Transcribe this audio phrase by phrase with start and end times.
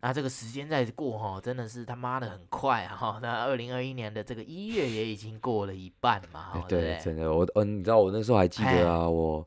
[0.00, 3.18] 那这个时间在过哈，真的是他妈的很快哈。
[3.20, 9.46] 那二零二一年的这个一月也已经过了一半嘛，欸、对，对，真的，我嗯，你知道我那时候还记得啊，我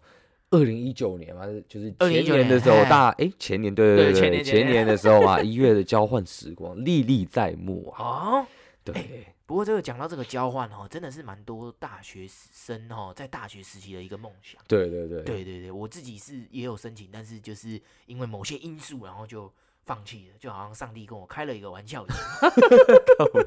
[0.49, 8.03] 二零一九年嘛，就是前年的时候大，哎、欸，前年对对对，对前年前年的时候嘛，一月的交换时光历历在目啊。
[8.03, 8.45] 哦，
[8.83, 8.93] 对。
[8.95, 14.61] 欸不过这个讲到这个交换哦，真的是蛮多大学生哦，在大学时期的一个梦想。
[14.65, 19.51] 对对对，对对对，我自己是也有申请，但是就是因为某些因素，然后就
[19.85, 22.17] 放弃了，就好像上帝跟我开了一个玩笑一样。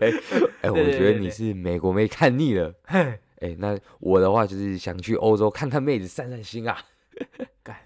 [0.63, 2.75] 哎，我觉得你是美国妹看腻了。
[2.85, 6.85] 哎、欸，那我的话就是想去欧洲看看妹子，散散心啊。
[7.63, 7.77] 干，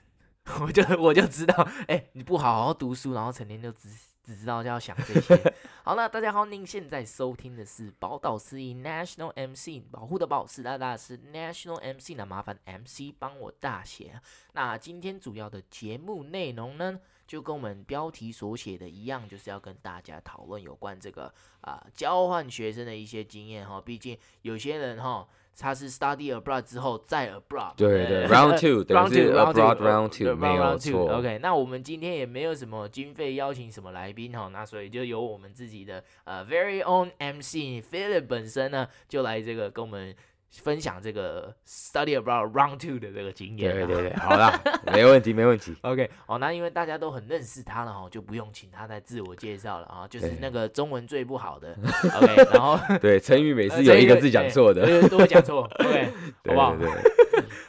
[0.60, 1.54] 我就我就知道，
[1.88, 3.88] 哎、欸，你不好好读书，然后成天就只。
[4.28, 5.54] 只知道就要想这些。
[5.82, 14.20] 好，了大家好，您现在收听的是宝岛司仪 National MC 保护的宝是大大是 National MC，那麻烦 MC 帮我大写。
[14.52, 21.26] 那今天主要的节目内容呢，就跟我们标题所写的一样，就是要跟大家讨论有关这个
[21.60, 23.80] 啊、呃、交换学生的一些经验哈。
[23.80, 25.28] 毕竟有些人哈。
[25.60, 31.12] 他是 study abroad 之后再 abroad，对对，round two，round two，round two，没有错。
[31.18, 40.14] OK，那我们今天也没有什么经费邀请什么来宾哈，那所以就由我们自己的呃 very own MC Philip 本身呢，就来这个跟我们。
[40.50, 43.72] 分享这个 study abroad round two 的这个经验。
[43.72, 44.60] 对对对，好了，
[44.92, 45.76] 没问题没问题。
[45.82, 51.76] OK，哦，那因为大家都很认识他了哈，就不用请他再自我介绍了啊，就是那个中文最不好的。
[52.14, 55.62] OK，然后 对成语每次 有一个字讲错的，都会讲错。
[55.80, 56.12] OK，
[56.46, 56.76] 好不好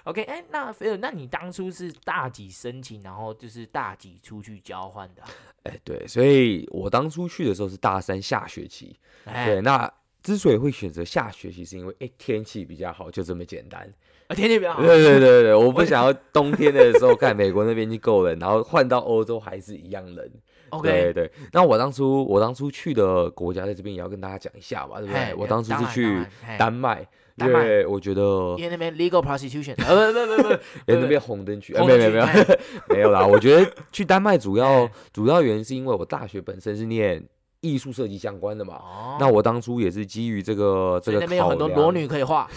[0.06, 5.22] ？OK，哎，那菲尔，那你当初是大几申请，然后就是大几出去交换的？
[5.64, 8.98] 哎，对，所以我当初去的时候是大三下学期。
[9.26, 9.92] 对，那。
[10.22, 13.81] 之所以会选择下学期，是因为哎、欸、天气比较好，就这么简单。
[14.28, 14.81] 啊，天气比较好。
[14.81, 20.30] 对对对对，我不想要冬天的时候看美国那边就够冷，然后换到欧洲还是一样冷。
[20.70, 21.31] OK，对对。
[21.52, 25.34] 那我当初我当初去的国家在这边也要跟大家讲一下吧，对不对？
[25.36, 26.23] 我当初是去
[26.59, 28.22] 丹麦，对，我觉得
[28.58, 30.54] 因为那边 legal prostitution，呃不不不不，
[30.86, 32.26] 因为 那边红灯区，没有没有没有
[32.94, 33.26] 没有啦。
[33.26, 37.26] 我觉得去丹麦主要 主要原因是因为我大学本身是念。
[37.61, 42.49] 艺术设计相关的嘛，哦、那我当初也是基于这个这个那边有很多裸女可以画，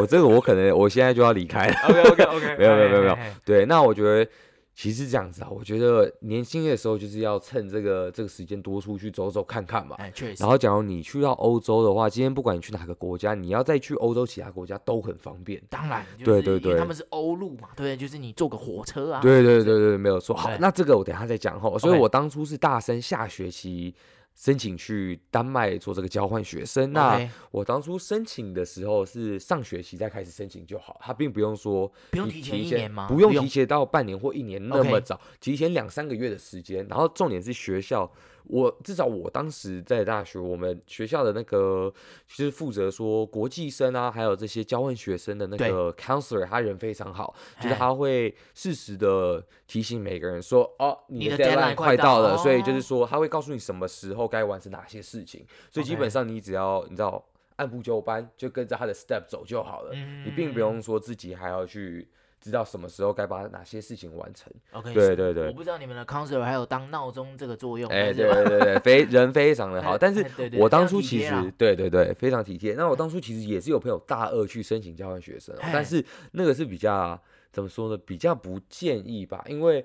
[0.00, 1.74] 我这个我可能我现在就要离开了。
[1.88, 3.02] OK OK OK， 没有没有没有。
[3.02, 4.30] 没有，对，那我觉得。
[4.78, 9.96] 其实这样子啊，我觉得年轻的时候就是要趁这个这个时间多出去走走看看嘛。
[9.98, 10.40] 哎，确实。
[10.40, 15.60] 然后，假如你去到欧洲的话，今天不管你去哪个国家，你要再去欧洲其他国家都很方便。
[15.68, 19.20] 当然，对对对，他们是欧陆嘛，对，就是你坐个火车啊。
[19.20, 20.36] 对对对对，没有错。
[20.36, 21.76] 好，那这个我等一下再讲哈。
[21.76, 23.92] 所以我当初是大三下学期。
[24.38, 33.08] 申请去丹麦做这个交换学生，那我当初申请的时候是上学期再开始申请就好，他并不用说不用提前一年吗？
[33.08, 36.86] 不用提前到半年或一年那么早，提前两三个月的时间。
[36.88, 38.08] 然后重点是学校。
[38.48, 41.92] 我至少我当时在大学，我们学校的那个
[42.26, 57.24] 就是负责说国际生啊，还有这些交换学生的那个 counselor，他人非常好，就是他会适时的提醒每个人说，哦，你的 deadline 快到了，所以就是说他会告诉你什么时候该完成哪些事情，所以基本上你只要你知道
[57.56, 59.94] 按部就班，就跟着他的 step 走就好了，
[60.24, 62.08] 你并不用说自己还要去。
[62.40, 64.52] 知道什么时候该把哪些事情完成。
[64.72, 67.90] OK，对对对，我不知道你们的 counselor 还有当闹钟这个作用。
[67.90, 69.98] 哎，对对对对，非 人非常的好。
[69.98, 70.24] 但是
[70.58, 72.74] 我当初其实对对对非常体贴。
[72.74, 77.96] 那我当初其实也是有朋友大二去申请交换学生，但是那个是比较怎么说呢？
[78.06, 79.84] 比较不建议吧，因为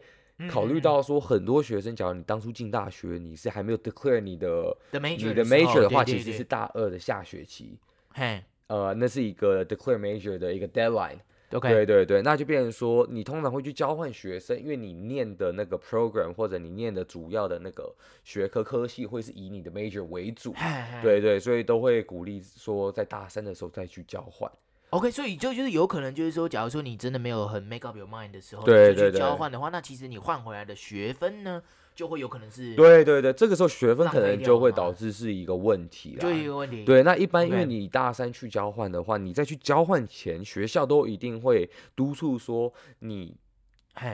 [0.50, 7.80] 考虑到说很多学生，假如你当初进大学，你是还没有 declare 你的你的 major 的话，其实是大二的下学期。
[8.14, 11.18] 嘿，呃，那是一个 declare major 的一个 deadline。
[11.54, 11.70] Okay.
[11.70, 17.94] 对对对，那就变成说，你通常会去交换学生，因为你念的那个 program 或者你念的主要的那个
[18.24, 20.56] 学科科系会是以你的 major 为主，
[21.04, 24.52] 对对，所以都会鼓励说，在大三的时候再去交换。
[24.90, 31.62] OK，所以就就是有可能就是说，假如说你真的没有很 make up your mind 的时候，对对对，去交换的话，那其实你换回来的学分呢？
[31.96, 36.22] 就会有可能是对对对，这个时候学分可能就会导致是一个问题了。
[36.22, 36.84] 就一个问题。
[36.84, 43.36] 对，那一般因为你大三去交换的话，你再去交换前，学校都一定会督促说你，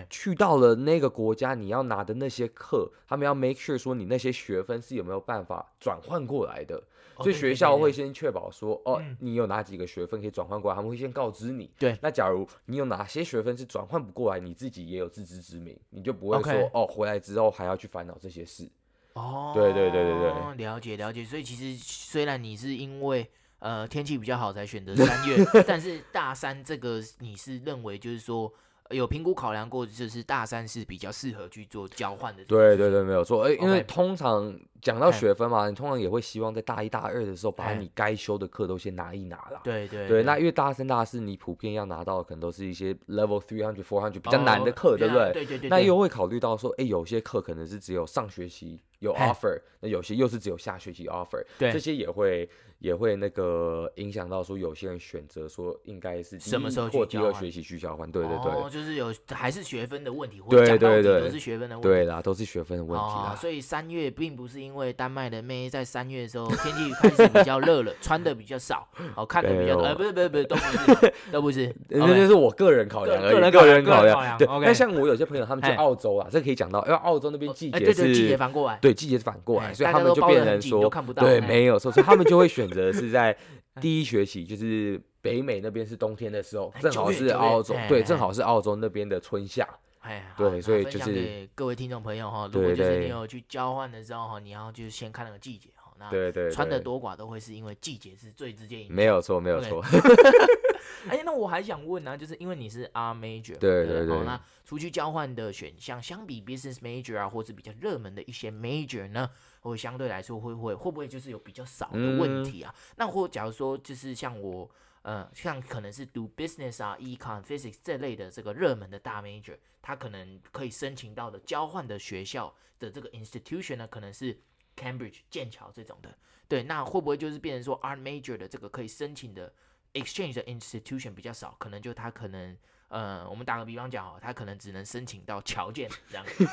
[0.09, 6.83] 去到了那个国家，你要拿的那些课，他们要 make sure 说你那些学分是有没有办法转换过来的。
[7.21, 11.69] 所以学校会先确保说，哦，你有哪几个学分可以转换过来，他们会先告知你。
[11.77, 18.69] 对，那假如你有哪些学分是转换不过来，你自己也有自知之明，你就不会说，哦，回来之后还要去烦恼这些事。
[19.13, 21.23] 哦，对对对对对，了解了解。
[21.23, 23.29] 所以其实虽然你是因为
[23.59, 25.37] 呃天气比较好才选择三月，
[25.67, 28.51] 但是大三这个你是认为就是说。
[28.89, 32.43] 有评估考量过，就是大三是比较适合去做交换的。
[32.45, 33.43] 对对对，没有错。
[33.43, 39.61] 哎，因为通常讲到学分嘛，你通常也会希望在大一大二的时候，把你该修的课都先拿一拿了。
[39.63, 40.23] 对对对。
[40.23, 45.31] 那因为大三大四，你普遍要拿到的可能都是一些 level three hundred four hundred 比较难的课，对不对？
[45.33, 45.69] 对对对。
[45.69, 52.49] 那又会考虑到说，哎，有些课可能是只有上学期有 offer，那有些又是只有下学期 offer，对这些也会。
[52.79, 63.35] 也会那个影响到说，有些人选择说应该是什么时候或第二学期去交换，对对对，哦，就是有还是学分的问题，对对对，都是学分的问题，对啦，都是学分的问题啦。
[63.35, 74.37] 所以三月并不是因为丹麦的妹在三月的时候天气开始比较热了，穿的比较少，好看的比较，呃，不是不是不是，都不是都不是， 那就是我个人考量而已，个人考量。
[74.37, 83.35] 对，那像我有些朋友他们去澳洲啊，这可以讲到，因为澳洲那边季节是季节反过来，对，季节是反过来，所以他们就变成说，对，没有，所以他们就会选择是在。
[83.79, 89.65] 第一学期就是北美那边是冬天的时候，正好是澳洲，对，正好是澳洲那边的春夏。
[89.99, 98.95] 哎，对，所以就是给各位听众朋友哈，如果就是你有去交换的时候哈，你要就是先看那个季节哈，那对对，穿的多寡都会是因为季节是最直接影响。
[98.95, 99.81] 没有错，没有错。
[101.09, 109.29] 哎，那我还想问呢，就是因为你是 R major，对对对，那出去交换的选项相比 business major 啊，或是比较热门的一些 major 呢？
[109.61, 112.73] 会相对来说会不会会不会就是有比较少的问题啊？
[112.73, 114.69] 嗯、那或假如说就是像我
[115.01, 124.39] 呃像可能是读 business 啊、econ、physics 这类的这个热门的大 major，他可能可以申请到的交换的学校的这个 institution 呢，可能是
[124.77, 126.17] Cambridge 剑桥这种的。
[126.47, 129.53] 对，那会不会就是变成说 art major 的这个可以申请的
[129.93, 131.55] exchange 的 institution 比较少？
[131.59, 132.55] 可能就他可能。
[132.89, 136.43] 呃，我们打个比方讲哦，他可能只能申请到侨建这样子。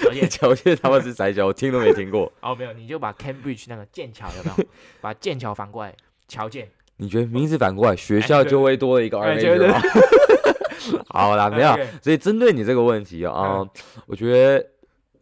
[0.00, 1.46] 侨建，侨建他们是啥桥？
[1.46, 2.32] 我听都没听过。
[2.40, 4.64] 哦，没有，你就把 Cambridge 那个剑桥有没有？
[5.00, 5.92] 把剑桥反过来，
[6.28, 6.70] 侨建。
[6.98, 9.82] 你觉得名字反过来，学校就会多了一个 R major 吗？
[11.10, 11.76] 好啦，没有。
[12.00, 13.68] 所以针对你这个问题啊，
[14.06, 14.64] 我觉得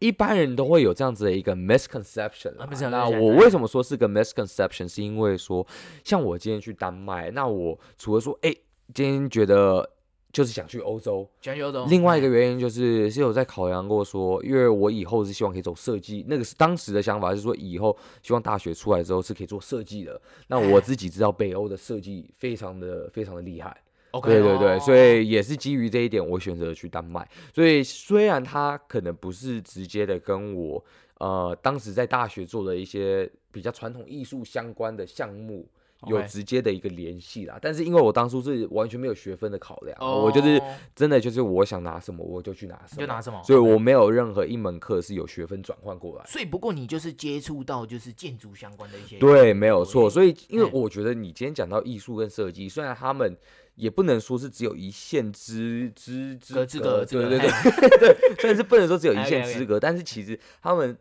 [0.01, 2.53] 一般人都会有这样子的一个 misconception。
[2.91, 4.89] 那我为什么说是个 misconception？
[4.89, 5.65] 是因为说，
[6.03, 8.53] 像我今天去丹麦，那我除了说，哎，
[8.93, 9.89] 今天觉得。
[10.33, 11.85] 就是想去欧洲，想去欧洲。
[11.87, 20.23] 另外一个原因就是是有在考量过说，因为我以后是希望可以走设计，那个是当时的想法是说以后希望大学出来之后是可以做设计的。
[20.47, 23.77] 那我 自己知道北欧的设计非常的非常的厉害
[24.13, 27.29] ，okay、对对对，所以也是基于这一点，我选择去丹麦。
[27.55, 30.85] 所以虽然它可能不是直接的跟我
[31.19, 35.69] 呃当时在大学做的一些比较传统艺术相关的项目。
[36.07, 40.59] 有直接的一个联系啦，但是因为我当初是完全没有学分的考量，我就是
[40.97, 46.25] 真的就是我想拿什么我就去拿什么，就拿什么，所以我没有任何一门课是有学分转换过来。
[46.25, 50.09] 所以不过你就是接触到就是建筑相关的一些，对，没有错。
[50.09, 53.37] 所以因为我觉得你今天讲到艺术跟设计，虽然他们
[53.81, 57.49] 也不能说是只有一线之之之隔，对对对
[57.99, 60.97] 对，虽然是不能说只有一线 之隔，但是其实他们。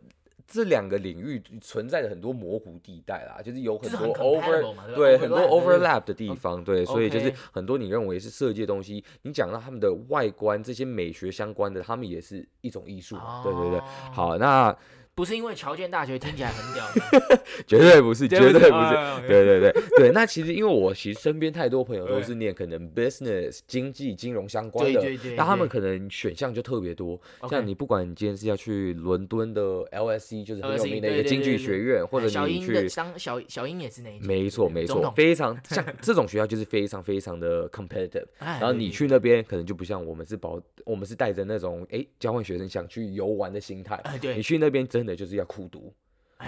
[0.52, 13.80] 这两个领域存在着很多模糊地带啦，就是有很多 over 对很多 overlap 的地方，对，所以就是很多你认为是设计的东西，你讲到他们的外观这些美学相关的，他们也是一种艺术，对对对。
[14.12, 14.76] 好，那。
[15.20, 16.82] 不是因为侨建大学听起来很屌，
[17.68, 19.28] 绝对不是，绝对不是。
[19.28, 19.82] 对对对。
[19.98, 25.02] 对，那其实因为我其实身边太多朋友都是念可能 business 经济金融相关的，
[25.36, 27.20] 那他们可能选项就特别多。
[27.50, 29.60] 像你不管你今天是要去伦敦的
[29.92, 38.24] LSE，就是很有名的一个经济学院，或者你去商小小英也是那一种，没错没错，非常 像这种学校就是非常非常的 competitive。
[38.40, 44.02] 然后你去那边可能就不像我们是保，我们是带着那种哎交换学生想去游玩的心态，
[44.34, 45.09] 你去那边真的。
[45.14, 45.92] 就是要苦读，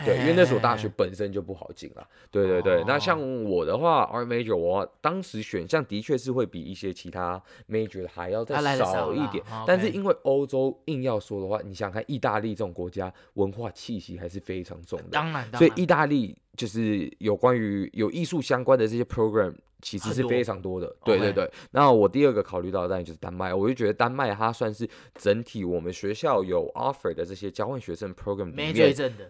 [0.04, 2.09] 对，因为那所大学本身就不好进了。
[2.31, 9.45] 对对对，那像我的话，art major，我当时选项的确是会比一些其他 major 还要再少一点。
[9.66, 15.09] 但是因为欧洲硬要说的话，你想看意大利这种国家，文化气息还是非常重的。
[15.11, 19.54] 当然，所以意大利就是有关于有艺术相关的这些 program。
[19.85, 21.50] 其实是非常多的，多对对对。
[21.73, 29.28] 那.我第二个考虑到的当然就是丹麦，我就觉得丹麦它算是整体我们学校有 offer 的这些交换学生 program 里面，没最正的，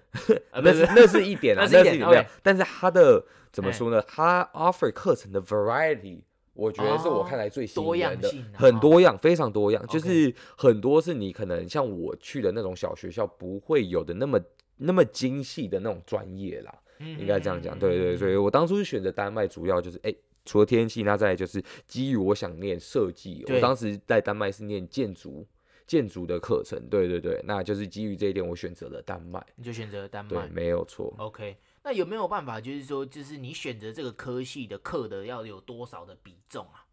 [0.63, 2.07] 那是那是一点啊， 那是一点。
[2.07, 2.27] Okay.
[2.43, 4.03] 但是它的怎么说呢？
[4.07, 6.21] 它 offer 课程的 variety，
[6.53, 14.39] 我觉得是我看来最吸引人的，哦、很多样，非常多样就是很多是你可能像我去的那种小学校不会有的那么
[14.77, 17.79] 那么精细的那种专业啦，嗯、应该这样讲。
[17.79, 20.15] 对，对对，所以我当初选择丹麦，主要就是哎。
[20.45, 25.47] 除了天气，那再就是基于我想念设计，我当时在丹麦是念建筑，
[25.87, 29.41] 建筑的课程，对对对，那就是基于这一点，我选择了丹麦。
[29.55, 31.15] 你就选择了丹麦，对，没有错。
[31.19, 36.85] OK，那有没有办法，就是说，就是你选择这个科系的课的要有多少的比重啊？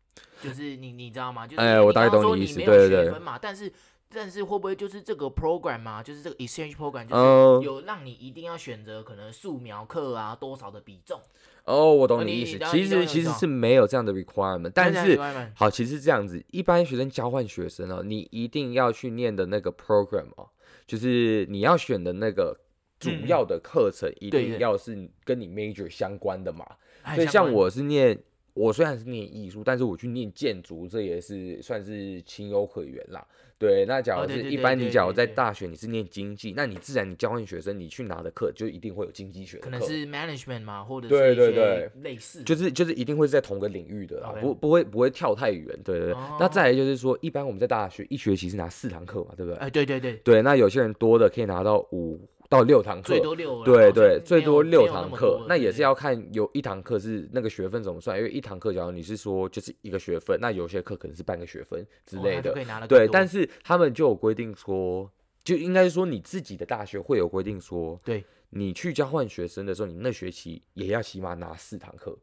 [0.44, 1.48] 就是你你知道吗？
[1.48, 3.20] 就是哎，我大概懂你意思，对对对。
[3.42, 3.74] 但是
[4.14, 11.22] 但是会不会就是这个 program 嘛，就是这个 exchange program，就是有让你一定要选择可能素描课啊多少的比重？
[11.66, 12.58] 哦，我懂你意思。
[12.72, 15.20] 其实其实是没有这样的 requirement，但是
[15.54, 20.50] 好，其实这样子，一般学生交换学生哦，你一定要去念的那个 program 哦，
[20.88, 22.60] 就是你要选的那个
[23.00, 26.66] 主要的课程，一定要是跟你 major 相关的嘛。
[27.14, 28.20] 所以像我是念。
[28.56, 33.26] 我虽然是念艺术，但是我去念建筑，这也是算是情有可原啦。
[33.60, 45.68] 对，那假如是一般，你假如在大学你是念经济，那你自然你交换学生，你去拿的课就一定会有经济学可能是 management 嘛，或者是对对对类似，就是就是一定会是在同个领域的，不不会不会跳太远。
[45.84, 46.16] 对对对。
[46.40, 49.60] 那再来就是说，一般我们在大学一学期是拿四堂课嘛，对不对？
[49.60, 50.14] 哎，对对对。
[50.24, 52.18] 对，那有些人多的可以拿到五。
[52.50, 62.52] 到六堂课，最多六，对对，最多六堂课，那也是要看有一堂课是那个学分怎么算，因为一堂课，假如你是说就是一个学分，那有些课可能是半个学分之类的，
[62.88, 65.10] 对，但是他们就有规定说，
[65.44, 72.18] 就应该说你自己的大学会有规定说，对，你去交换学生的时候，你那学期也要起码拿四堂课，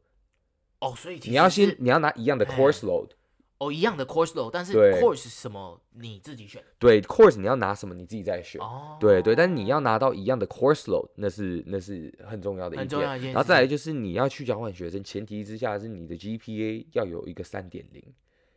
[0.80, 3.11] 哦，所以你要先你要拿一样的 course load。
[3.58, 6.62] 哦，一样的 course load，但是 course 什么你自己选。
[6.78, 8.60] 对，course 你要拿什么你自己再选。
[8.60, 12.80] 哦，对对，但是你要拿到一样的 course load，那是那是很重要的一点。
[12.80, 13.34] 很重要一件事。
[13.34, 18.02] 然后再来就是你要去交换学生，前提之下是你的 GPA 要有一个三点零。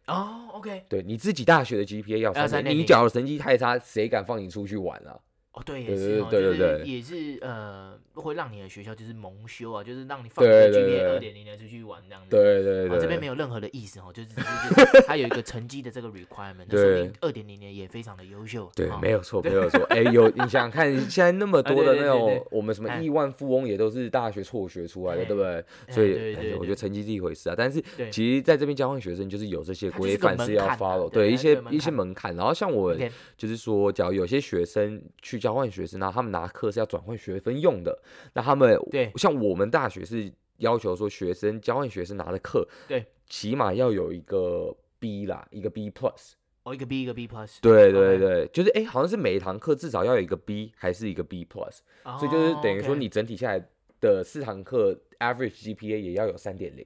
[0.07, 0.83] 哦，OK。
[0.89, 2.79] 对，你自己大学的 GPA 要三点零。
[2.79, 5.17] 你假如成绩太差，谁敢放你出去玩啊？
[5.59, 12.29] 哦，对，也是，对对对，也是呃，会让你的学校就是蒙羞啊，就是让你放一个 GPA 二点零的出去玩这样子。
[12.29, 18.71] 对对对，这边没有任何的意思哦，就是就是它有一个成绩的这个 requirement，那说明二点零年也非常的优秀。
[18.73, 19.81] 对，没有错，没有错。
[19.91, 25.65] 哎，有你想想看，现在那么多的那种我们什么亿万富翁也都是大学辍学出来的，对不对？
[25.89, 32.33] 所以我觉得成绩是一回事啊，但是其实在这边交换学生就是有这些规范是要 follow，对一些一些门槛。
[32.35, 32.95] 然后像我
[33.35, 35.39] 就是说，假如有些学生去。
[35.39, 38.01] 交换学生，然后他们拿课是要转换学分用的。
[38.33, 51.79] 那他们对，像我们大学是要求说，学生交换学生拿的课，对，起码要有一个 B 啦，一个 B plus，哦，一个 B 一个 B plus，对对对，就是哎，好像是每一堂课至少要有一个 B 还是一个 B plus，
[52.19, 53.69] 所以就是等于说你整体下来
[54.01, 56.85] 的四堂课 average GPA 也要有三点零，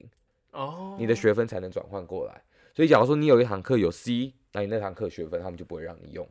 [0.52, 2.42] 哦，你的学分才能转换过来。
[2.74, 6.28] 所以假如说你有一堂课有 C，那你那堂课学分他们就不会让你用。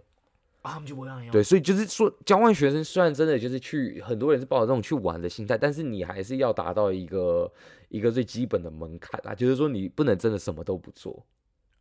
[0.63, 1.32] 啊，他们就不让用。
[1.32, 7.51] 对，所以就是说，交换学生虽然真的就是去，很多人是抱着这种去玩的心态，但是你还是要达到一个
[7.89, 11.24] 一个最基本的门槛啊，就是说你不能真的什么都不做。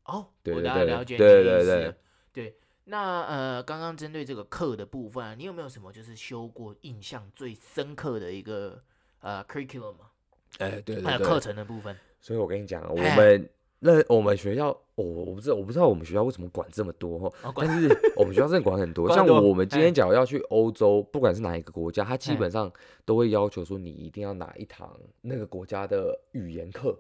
[0.05, 1.45] 哦，对对对，我大概了解你的意思。
[1.45, 1.95] 对对对，
[2.33, 2.57] 对。
[2.85, 8.83] 那呃，刚刚针对这个课的部分啊，你有没有什么就是修过印象最深刻的一个
[9.21, 10.11] 呃 curriculum 吗？
[10.59, 11.97] 哎，对对对，还有课程的部分。
[12.21, 13.49] 所以我跟你讲，我们。
[13.85, 17.33] 那我们学校，我我不知道，我不知道我们学校为什么管这么多哈。
[17.43, 22.73] 哦、 但是 我们学校真的管很多，多像我们今天假如要去欧洲，不管是哪一个国家，他基本上
[23.05, 26.97] 都会要求说你一定要拿一堂那个国家的语言课。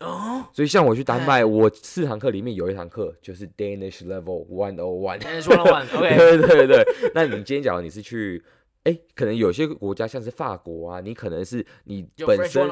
[0.00, 0.44] 哦。
[0.52, 5.20] 所以像我去丹麦，我四堂课里面有一堂课就是 Danish Level One O One。
[5.20, 6.16] Danish One OK。
[6.44, 6.84] 对对对。
[7.14, 8.42] 那你今天假如你是去。
[8.86, 12.70] 哎，可能有些国家像是法国啊，你可能是你本身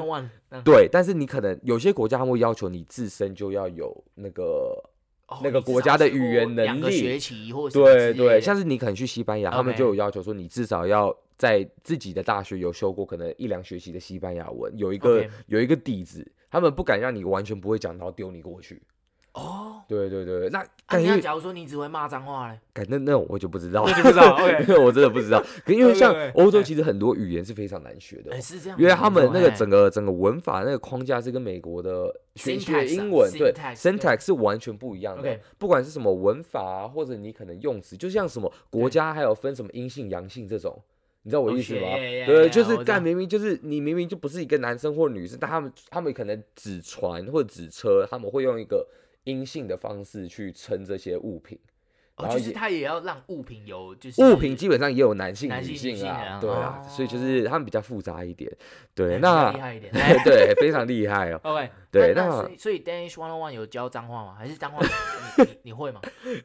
[0.64, 4.80] 对，但是你可能有些国家他会要求你自身就要有那个
[5.42, 7.18] 那个国家的语言能力，
[7.72, 18.80] 对对，像是你可能去西班牙，他们就有要求说你至少要在自己的大学有修过可能一两学期的西班牙文，有一个有一个底子，他们不敢让你完全不会讲，然后丢你过去。
[19.32, 22.58] 哦，对对对，那那你假如说你只会骂脏话嘞？
[22.88, 25.42] 那那我就不知道， 我就不知道， 因为我真的不知道。
[25.66, 35.38] 因为像 欧洲其实很多语言是非常难学的，是这样，因为他们那个整个整个文法那个框架是跟美国的学学英文对 syntax 是完全不一样的。
[35.58, 40.80] 不管是什么文法啊或者你可能用词，就像什么国家还有分什么阴性阳性这种，
[41.22, 41.96] 你知道我意思吗？
[42.26, 48.86] 对，就是干明明就是你明明就不是一个男生或女生，但他们他们可能指船或者指车，他们会用一个。
[49.24, 51.58] 阴性的方式去称这些物品，
[52.16, 58.50] 然后就是他也要让物品有，就是物品基本上也有男性、女性啊，对啊，所以就是他们比较复杂一点，
[58.94, 59.92] 对，那厉害一点，
[60.24, 61.40] 对，非常厉害哦。
[61.44, 64.36] OK，对，那所以 Danish One On One 有教脏话吗？
[64.38, 64.80] 还是脏话
[65.38, 66.00] 你你会吗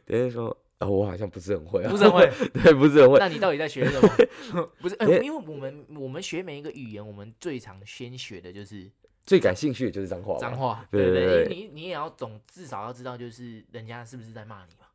[0.07, 3.19] ？Danish 说，我好像不是很会，不是很会，对，不是很会。
[3.19, 4.01] 那你到底在学什
[4.53, 4.69] 么？
[4.81, 8.89] 不是，因为我们我们学每一个语言，我们最常先学的就是。
[9.29, 14.87] 最感兴趣的就是脏话，脏话，对对对，你你也要总至少要知道，就是人家是不是在骂你嘛？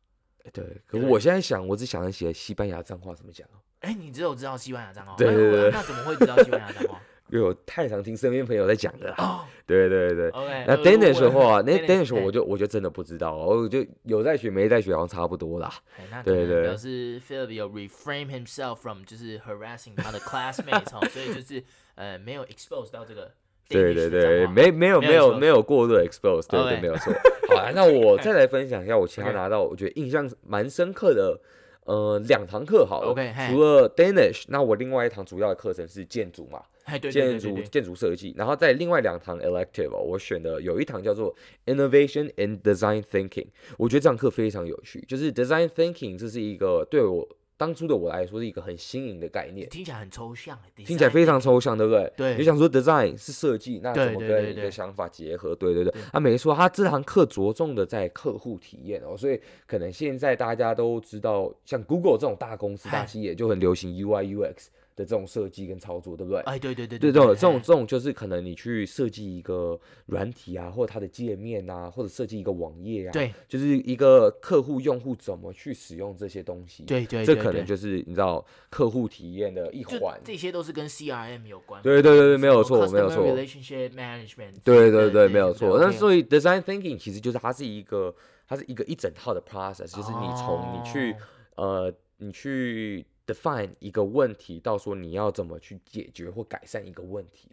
[0.52, 3.48] 对，可是我现在想，我只想着写西班牙脏话怎么讲。
[3.78, 7.00] 哎，你只有知道西班牙脏话，对对对， 那怎么会知道西班牙脏话？
[7.30, 9.14] 因为我太常听身边朋友在讲的啦。
[9.18, 10.28] 哦， 对对对。
[10.30, 10.64] OK。
[10.66, 15.72] 那 Danish 的话，那 Danish 我就我就真的不知道，我就有在学没在学，好像差不多啦。
[16.24, 16.64] 对对。
[16.64, 21.62] 表示 Philip 有 reframe himself from 就是 harassing 他的 classmates 哈，所以就是
[21.94, 23.32] 呃没有 expose 到这个。
[23.68, 27.12] 对对对，没没有没有没有过度 expose，对对没有错。
[27.54, 31.40] 好，那我再来分享一下我其他拿到我觉得印象蛮深刻的。
[31.86, 33.14] 呃，两堂课好了.
[33.46, 36.62] 除了 Danish，那我另外一堂主要的课程是建筑嘛
[37.12, 47.28] 建筑建筑设计，然后在另外两堂 elective，我选的有一堂叫做 Innovation and Design Thinking，我觉得这堂课非常有趣，就是 Design Thinking 这是一个对我。
[47.56, 52.12] 当初的我来说是一个很新颖的概念，听起来很抽象，听起来非常抽象，对不对？
[52.16, 52.36] 对。
[52.36, 55.54] 你想说 design 是设计，那怎么跟你的想法结合？
[55.54, 55.94] 对对对。
[56.12, 64.66] 啊没错，他这堂课着重的在客户体验哦，所以可能现在大家都知道，像 Google 这种大公司大企业就很流行 UI UX。
[64.96, 66.40] 的这种设计跟操作，对不对？
[66.42, 81.82] 哎，对对对对，这种这种这种就是可能你去设计一个软体啊，或者它的界面啊，或者设计一个网页啊，对，就是一个客户用户怎么去使用这些东西，对对，这可能就是你知道客户体验的一环，这些都是跟 CRM 有关。
[81.82, 83.26] 对对对对，没有错，没有错。
[83.26, 84.54] Relationship management。
[84.64, 85.78] 对对对，没有错。
[85.80, 88.14] 那所以 design thinking 其实就是它是一个，
[88.46, 91.16] 它是一个一整套的 process，就是你从你去
[91.56, 93.04] 呃，你去。
[93.26, 97.48] Define 一个问题，到说你要怎么去解决或改善一个问题，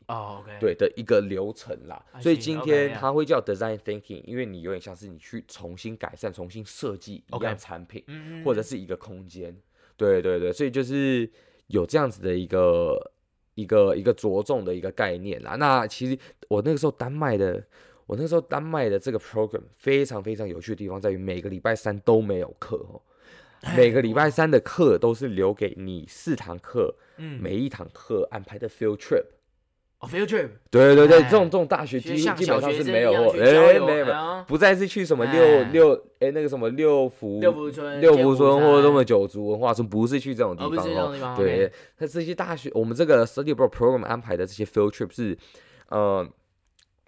[0.60, 2.04] 对的一个流程啦。
[2.20, 8.04] 所以今天它会叫 design thinking，因为你有点像是你去重新改善、重新设计一样产品，
[8.44, 9.56] 或者是一个空间。
[9.96, 11.30] 对对对，所以就是
[11.68, 13.12] 有这样子的一个
[13.56, 15.56] 一个一个着重的一个概念啦。
[15.56, 16.18] 那其实
[16.50, 17.64] 我那个时候丹麦的，
[18.08, 23.02] 我那时候丹麦的这个 program 非常非常有趣的地方在于每个礼拜三都没有课哦。
[23.76, 29.24] 每个礼拜三的课都是留给你四堂课，嗯，每一堂课安排的 field trip，
[30.00, 45.38] 哦，field trip，对对对，这种这种大学基基本上是没有，哎，没有，不再是去什么六六，哎，那个什么六福六福村六福村或者什么九族文化村，不是去这种地方哦，对，那这些大学，我们这个 study abroad program 安排的这些 field trip 是，
[45.90, 46.28] 呃，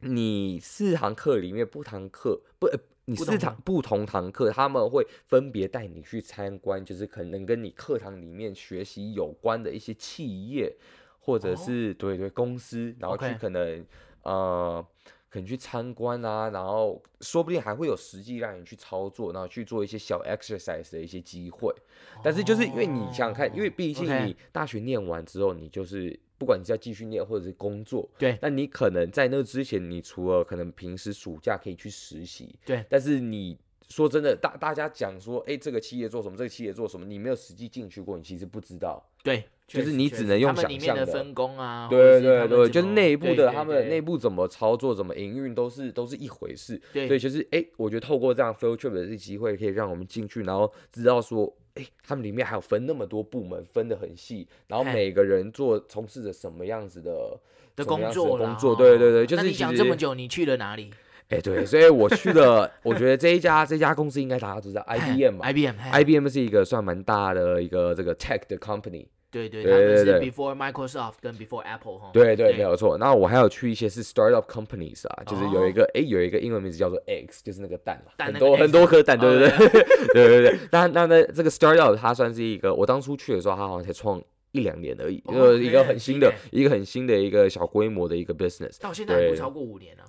[0.02, 2.70] 你四堂课里面不堂课不。
[3.06, 10.76] 你四堂不同堂课，他们会分别带你去参观，就是可能跟你课堂里面学习有关的一些企业，
[11.20, 13.86] 或者是、哦、对对公司，然后去可能.
[14.24, 14.86] 呃，
[15.30, 21.70] 可能去参观啊，然后说不定还会有实际让你去操作，然后去做一些小 exercise 的一些机会。
[22.16, 26.18] 哦、但是就是因为你想想看，因为毕竟你大学念完之后，你就是。
[26.44, 41.06] 不管你是要继续念或者是工作，对，那你可能在那之前，你除了可能平时暑假可以去实习，对，但是你说真的，大大家讲说，哎，这个企业做什么，这个企业做什么，你没有实际进去过，你其实不知道，对，就是你只能用想象的。
[41.06, 51.56] 分工啊，对对对，就是内部的他们内部怎么操作、怎么营运，都是都是一回事，对，所以就是哎，我觉得透过这样 field trip 的这个机会，可以让我们进去，然后知道说。
[51.76, 57.40] 哎，他们里面还有分那么多部门，分得很细，然后每个人做从事着什么样子的
[57.76, 60.92] 的工作工作，对对对，就是你讲这么久，你去了哪里？
[61.30, 69.08] 哎，对，所以我去了，我觉得这一家这家公司应该大家都知道，IBM 嘛，IBM，IBM 是一个算蛮大的一个这个 tech 的 company。
[69.34, 72.12] 对对，他们是 before Microsoft 跟 before Apple 哈。
[72.14, 72.98] 对对，没有错。
[73.00, 79.68] 那我还有去一些是 startup companies 啊，就是有一个哎，有一个英文名字叫做 Eggs，就是那个蛋嘛，很多很多颗蛋，对对 对，
[80.14, 80.28] 对。
[80.28, 80.60] 对对。
[80.72, 90.04] 那那那这个 startup 它算是一个，我当初去的时候，它好像才创一两年而已，就是一个很新的一个很新的一个小规模的一个 business，到现在还不超过五年了。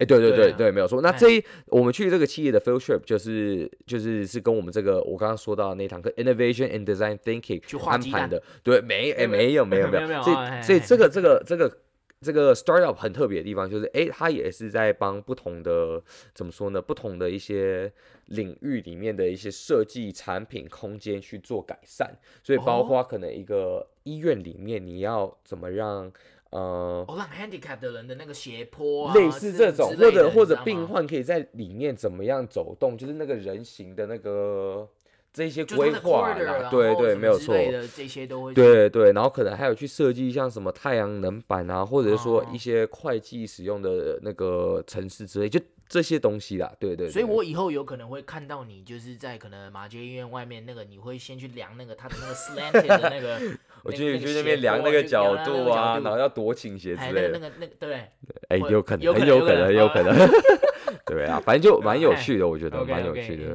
[0.00, 1.02] 哎，对对对对，没有错。
[1.02, 8.42] 那这一我们去这个企业的 field trip 就是就是是跟我们这个我刚刚说到的那堂课 Innovation and Design Thinking 去安排的。
[8.62, 10.22] 对，没哎没有没有没有。
[10.22, 11.78] 所以所以这个这个这个
[12.22, 16.02] 这个 startup 很特别的地方就是，哎，它也是在帮不同的
[16.34, 16.80] 怎么说呢？
[16.80, 17.92] 不同的一些
[18.28, 22.10] 领域里面的一些设计产品空间去做改善。
[22.42, 26.10] 所以包括可能一个医院里面你要怎么让。
[26.50, 34.88] 呃，让 handicap 的人的那个斜坡啊，类似这种，或者或者病患可以在里面怎么样走动，就是那个人形的那个
[35.32, 37.54] 这些规划啦，对对，没有错，
[37.94, 45.60] 这些都会，对对，然后可能还有去设计像什么太阳能板啊，或者是说一些会计使用的那个城市之类，就。
[45.90, 53.40] 这些东西啦，对对，对，所以我以后有可能会看到你，就是在可能马偕医院外面那个，你会先去量那个他的那个 slanted 的那个，
[53.82, 58.08] 我去去那边量那个角度啊，然后要多倾斜之类的，那个那个对，
[58.50, 60.14] 哎，有可能，很有可能，有可能，
[61.04, 63.52] 对啊，反正就 蛮有趣的，我觉得蛮有趣的。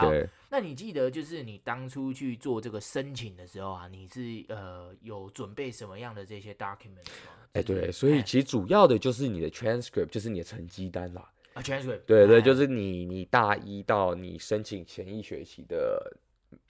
[0.00, 7.32] 对，那你记得就是你当初去做这个申请的时候啊，你是呃有准备什么样的这些 documents 吗？
[7.52, 11.26] 哎、欸，对，所以其实主要的就是你的 transcript，就是你的成绩单啦。
[11.56, 12.00] 啊，transcript。
[12.06, 16.16] 对对，就是你你大一到你申请前一学期的，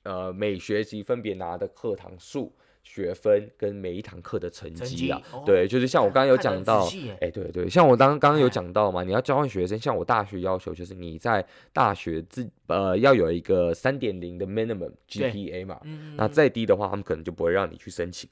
[0.05, 2.53] 呃，每学期分别拿的课堂数。
[2.89, 18.31] 学分跟每一堂课的成绩啊，哦、对，就是像我刚刚有讲到，哎、欸，对对，像我刚刚刚有讲到嘛，你要交换学生，像我大学要求就是你在大学自呃要有一个三点零的 minimum GPA 嘛，嗯、那再低的话，他们可能就不会让你去申请。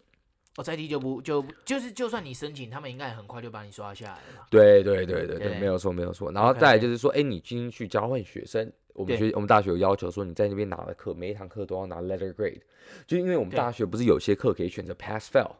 [0.56, 4.46] 哦，再低就不就就是就算你申请，他们应该也很快就把你刷下来了。
[4.50, 6.30] 对对对对对，没有错没有错。
[6.32, 8.72] 然后再来就是说，哎、欸，你进去交换学生。
[8.92, 12.60] 我们学我们大学有要求说，你在那边拿的课，每一堂课都要拿 letter grade，
[13.08, 15.50] 就因为我们大学不是有些课可以选择 pass fail，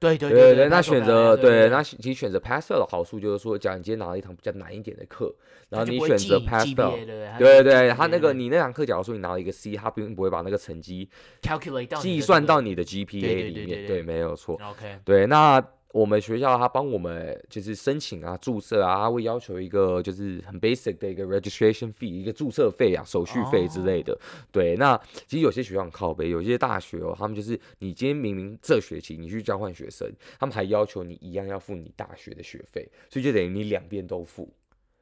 [0.00, 5.32] 对对对对，那选择对，那其实选择 pass fail 的好处就是说，假如你今天拿了一堂比较难一点的课，
[5.68, 6.96] 然后你选择 pass fail，
[7.38, 7.62] 对对？
[7.62, 11.08] 对，他那个你那堂课，假如说你拿了一个 C，他并不会把那个成绩
[11.42, 15.62] calculate 到计算到你的 GPA 里面，对，没有错，OK，对，那。
[15.92, 24.12] 我们学校他帮我们就是申请啊、注册啊，他会要求一个就是很 basic 的一个 registration fee，一个注册费啊、手续费之类的。
[24.12, 24.22] Oh.
[24.52, 34.48] 对，那其实有些学校很靠背，有些大学哦，他们就是你今天明明这学期你去交换学生，他们还要求你一样要付你大学的学费，所以就等于你两边都付。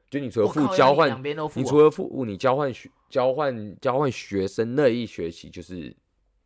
[0.09, 5.95] 就你除了付交换，你，啊、你除了付你交换学交换交换学生那一学期就是。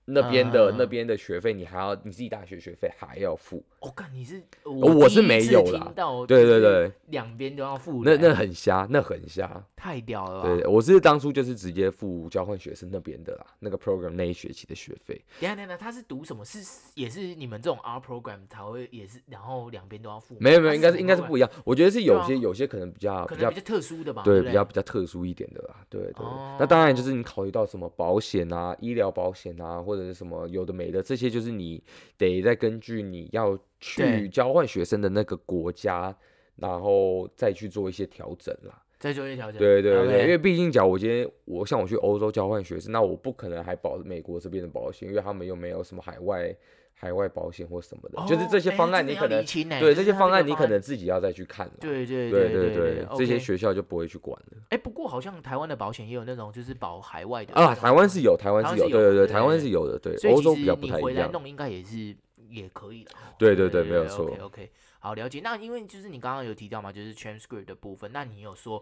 [0.05, 3.63] 那边的、uh, 那边的学费，你还要你自己大学学费还要付。
[3.79, 5.91] 我、oh, 看你是我，我是没有啦。
[6.27, 8.03] 对对对，两边都要付。
[8.03, 10.49] 那那很瞎，那很瞎，太屌了吧。
[10.49, 15.21] 对，我是当初就是直接付交换学生那边的啦，那个 program 那一学期的学费。
[15.39, 16.43] 等下等下，他是读什么？
[16.45, 16.59] 是
[16.95, 20.35] 也是你们这种 R program 才会也是，然后两边都要付。
[20.39, 21.49] 没有没有，应该是应该是不一样。
[21.63, 24.21] 我觉得是有些、啊、有些可能比较比较比较特殊的吧。
[24.23, 25.75] 对，比较比较特殊一点的啦。
[25.89, 26.25] 对对，对。
[26.25, 26.59] Oh.
[26.59, 30.73] 那当然就是你考虑到什么保险啊、医疗保险啊，或者是什么有的。
[30.73, 31.83] 没的这些就是你
[32.17, 36.17] 得再根据你要去交换学生的那个国家，
[36.55, 38.81] 然后再去做一些调整啦。
[38.97, 39.59] 再做一些调整。
[39.59, 46.55] 对对对，因为毕竟，讲我今天我像我去欧洲交换学生，那我不可能还保美国这边的保险，因为他们又没有什么海外
[46.93, 48.25] 海外保险或什么的。
[48.27, 49.43] 就是这些方案你可能
[49.79, 51.69] 对这些方案你可能自己要再去看。
[51.79, 54.57] 对对对对对，这些学校就不会去管了。
[54.69, 60.31] 哎，不过好像台湾的保险也有那种就是保海外的啊，台湾是有，台湾是有，对对对，台湾是有的，对。
[60.31, 61.01] 欧洲比较不太一样。
[61.01, 62.15] 回来弄应该也是
[62.49, 63.11] 也可以的。
[63.37, 64.29] 对对对，没有错。
[64.41, 65.41] OK，好了解。
[65.43, 68.81] 那因为就是你刚刚有提到嘛，就是 transcript 的部分，那你有说。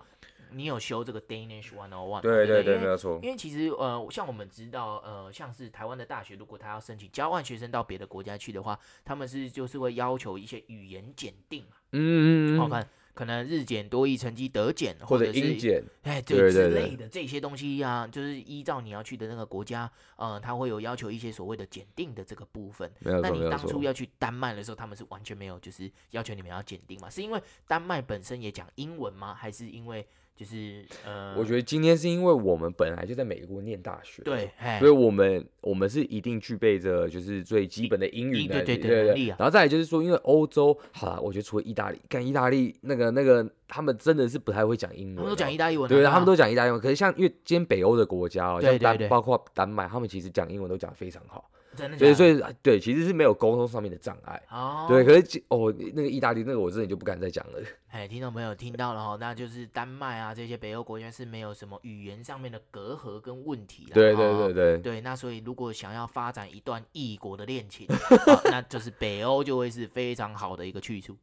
[0.51, 2.21] 你有修这个 Danish One on One？
[2.21, 3.19] 对对对，没有错。
[3.23, 11.77] 因为其实呃，像我们知道呃，像是台湾的大学，如果他要申请交换学生到别的国家去的话，他们是就是会要求一些语言检定嘛。
[11.91, 12.59] 嗯嗯嗯。
[12.59, 12.87] 好看。
[13.13, 22.89] 可能日检、多益成绩得检，或者英检，哎，对之类的这些东西啊，就是依照你要去的那个国家，呃，他会有要求一些所谓的检定的这个部分。
[23.01, 27.09] 那你当初要去丹麦的时候，他们是完全没有就是要求你们要检定嘛？
[27.09, 29.35] 是因为丹麦本身也讲英文吗？
[29.35, 30.07] 还是因为？
[30.35, 39.27] 就是呃，我觉得今天是因为我们本来就在美国念大学，对，所以我们我们是一定具备着就是最基本的英语的，对对对对。
[39.27, 46.81] 然后再来就是说，因为欧洲，好了，我觉得除了意大利，干意大利那个那个，他们真的是不太会讲英文，他们都讲意大利文，对，他们都讲意大利文。
[46.81, 51.51] 可是像因为今天北欧的国家哦，像丹包括丹麦，他们其实讲英文都讲的非常好。
[51.75, 54.41] 真的，所以所以对，其实是没有沟通上面的障碍。
[54.49, 57.59] 哦，对，可是哦，那个意大利那个我真的就不敢再讲了。
[57.89, 63.93] 哎，听众朋友听到了哈，那就是丹麦啊这些北欧国家是没有什么语言上面的隔阂跟问题的。
[63.93, 64.77] 对对对对。
[64.79, 67.87] 对，那所以如果想要发展一段异国的恋情，
[68.51, 71.15] 那就是北欧就会是非常好的一个去处。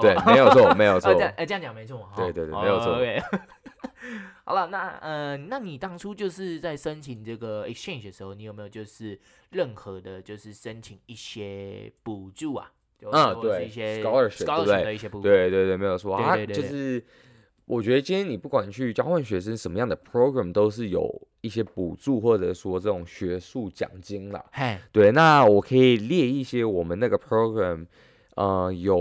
[0.00, 1.10] 对，没有错， 没有错。
[1.36, 2.12] 哎，这样讲没错嘛？
[2.16, 2.96] 对对对，没有错。
[4.44, 9.18] 好了，那呃，那你当初就是在申请这个 exchange 的时候，你有没有就是
[9.50, 12.70] 任何的，就是申请一些补助啊？
[13.02, 15.22] 嗯，对，一些 scholarship 的一些补助。
[15.22, 16.36] 对对对，没有错啊。
[16.46, 17.02] 就是
[17.64, 24.44] 我觉得今天你不管去交换学生什么样的 program，都是有一些补助或者说这种学术奖金啦。
[24.52, 27.86] 嘿，对，那我可以列一些我们那个 program。
[28.36, 28.96] 呃，有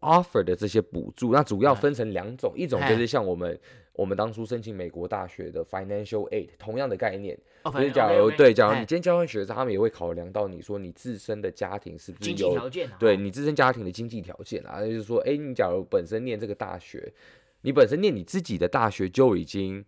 [0.00, 3.56] offer 的这些补助，那主要分成两种，嗯、一种就是像我们
[3.92, 17.12] 我们当初申请美国大学的 financial aid，同样的概念，哦、所以假如对，假如你今天交换学生，他们也会考量到你说你自身的家庭是不是有条件，对你自身家庭的经济条件啊，就是说，哎，你假如本身念这个大学，
[17.60, 19.84] 你本身念你自己的大学就已经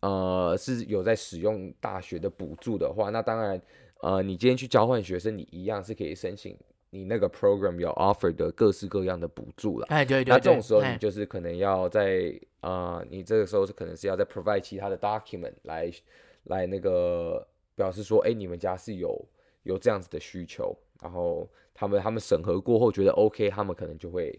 [0.00, 3.60] 呃是有在使用大学的补助的话，那当然，
[4.00, 6.56] 呃，你今天去交换学生，你一样是可以申请。
[6.90, 15.90] 你那个 program 有 offer 的各式各样的补助了，哎，对对对，那这种时候你就是可能要在啊、呃，你这个时候是可能是要在 provide 其他的 document 来
[16.44, 19.22] 来那个表示说，哎、欸，你们家是有
[19.62, 24.38] 有这样子的需求，然后他们他们审核过后觉得 OK，他们可能就会。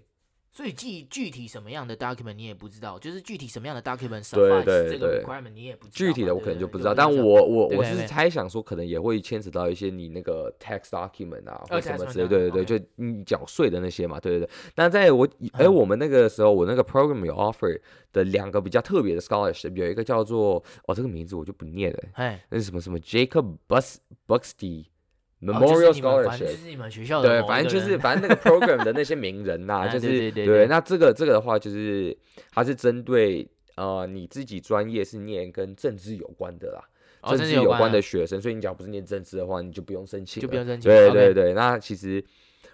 [0.52, 5.94] 所以具具体什么样的 document 你也不知道，就是具体什么样的 document 对对这个 requirement 你也不知道。
[5.94, 14.50] 具体的我可能就不知道，但我我我是猜想说，可能也会牵扯到一些你那个 tax document 啊，或什么之类，对对对，就你缴税的那些嘛，对对对。
[14.76, 17.80] 那在我哎我们那个时候，我那个 program 有 offer
[18.12, 24.86] 的两个比较特别的 scholarship，有一个叫做哦这个名字我就不念了，哎，那是什么什么 Jacob Bus Buxty。
[25.42, 30.68] Memorial Scholarship，就是你们学校的，对，反正就是反正那个 program 的那些名人呐、 啊，就是对。
[30.68, 32.18] 那这个这个的话，就是
[32.52, 36.84] 它是针对呃你自己专业是念跟政治有关的啦，
[37.30, 40.92] 政治有关的学生，所以你只要不是念政治的话，你就不用申请，就不用申请。
[40.92, 42.22] 对对对，那其实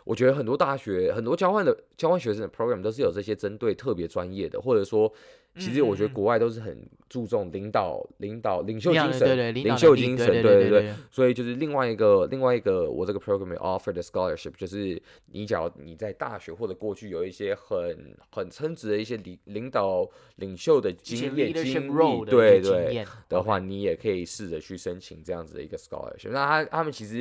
[0.04, 5.14] 我觉得很多大学很多交换的交换学生的 program 都是有这些针对特别专业的，或者说。
[5.58, 10.94] 其实我觉得国外都是很注重领导、领导、领袖精神、对对领袖精神，对对对。
[11.10, 26.32] 所以就是另外一个、另外一个，我这个 program offer 的 scholarship，就是你只要你在大学或者过去有一些很很称职的一些领领导、领袖的经验、经历，对对的话，你也可以试着去申请这样子的一个 scholarship。
[26.32, 27.20] 那他他们其实，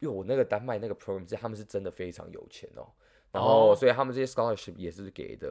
[0.00, 2.86] 因为我那个丹麦那个 program，他们是真的非常有钱哦。
[3.32, 5.48] 然后，所以他们这些 scholarship 也是给的，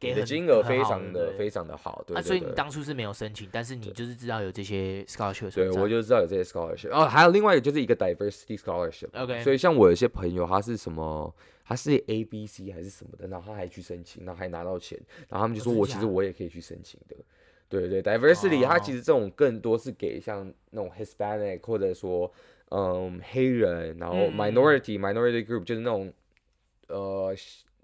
[0.00, 2.20] 给的金额非常的非常的好，对。
[2.20, 5.54] 所以你当初是没有申请，但是你就是知道有这些 scholarship。
[5.54, 6.90] 对，我就知道有这些 scholarship。
[6.90, 9.06] 哦，还有另外一个就是一个 diversity scholarship。
[9.12, 9.40] OK。
[9.44, 11.32] 所以像我有些朋友，他是什么，
[11.64, 17.14] 他是 A B C 还是什么的，然后他还去申请，然后还拿到钱，然后他们就说我其实我也可以去申请的。
[17.68, 22.28] 对对，diversity 它其实这种更多是给像那种 Hispanic 或者说
[22.70, 26.12] 嗯黑人，然后 minority minority group 就是那种。
[26.92, 27.34] 呃，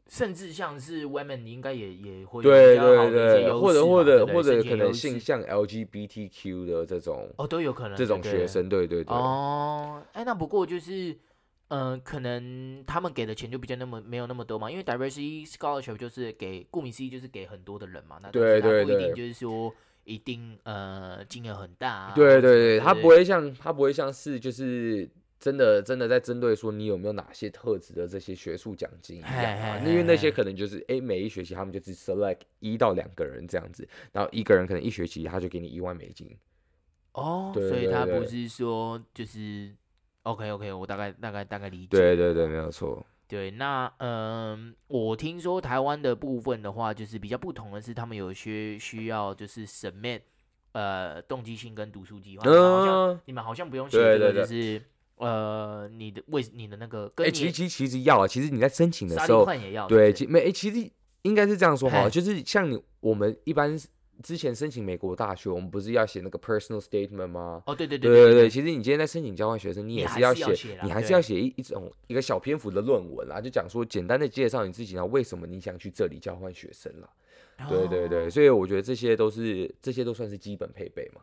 [0.06, 11.14] 甚至像是 women，你应该也也会对对对，或者或者或者可能性向 LGBTQ 的这种哦，都有可能这种学生，对对对哦，哎，那不过就是，
[11.68, 25.06] 嗯，可能他们给的钱就比较那么没有那么多嘛，因为 diversity scholarship 就是给顾名思义就是给很多的人嘛，那对对对，不一定就是说一定呃金额很大，对对对，他不会像他不会像是就是。
[25.40, 29.78] 真的，真的在针对说你有没有哪些特质的这些学术奖金一样啊？
[29.86, 36.36] 因为那些可能就是，哎，每一学期他们就只 select 一到两个人这样子，然后一个人可能一学期他就给你一万美金。
[37.12, 39.72] 哦，所以他不是说就是
[40.24, 41.88] ，OK OK，我大概大概大概理解。
[41.90, 43.06] 对对对，没有错。
[43.28, 50.22] 对，那嗯，我听说台湾的部分的话，就是比较不同的是，他们有些需要就是 submit
[50.72, 54.82] 呃动机性跟读书计划，好像你们好像不用写这个，就是。
[55.18, 59.46] 呃，你的为你的那个，哎、欸，其实其实其实要啊，其实你在申请的时候，
[59.88, 60.90] 对，其没哎，其实
[61.22, 63.78] 应该是这样说哈，就是像你我们一般
[64.22, 67.62] 之前申请美国大学，我们不是要写那个 personal statement 吗？
[67.66, 77.08] 哦，对对对对对对，其实你今天在申请交换学生，你也是要写，你还是要写一一种一个小篇幅的论文啦，就讲说简单的介绍你自己，然后为什么你想去这里交换学生啦。
[77.68, 81.20] 对对对，所以我觉得这些都是这些都算是基本配备嘛。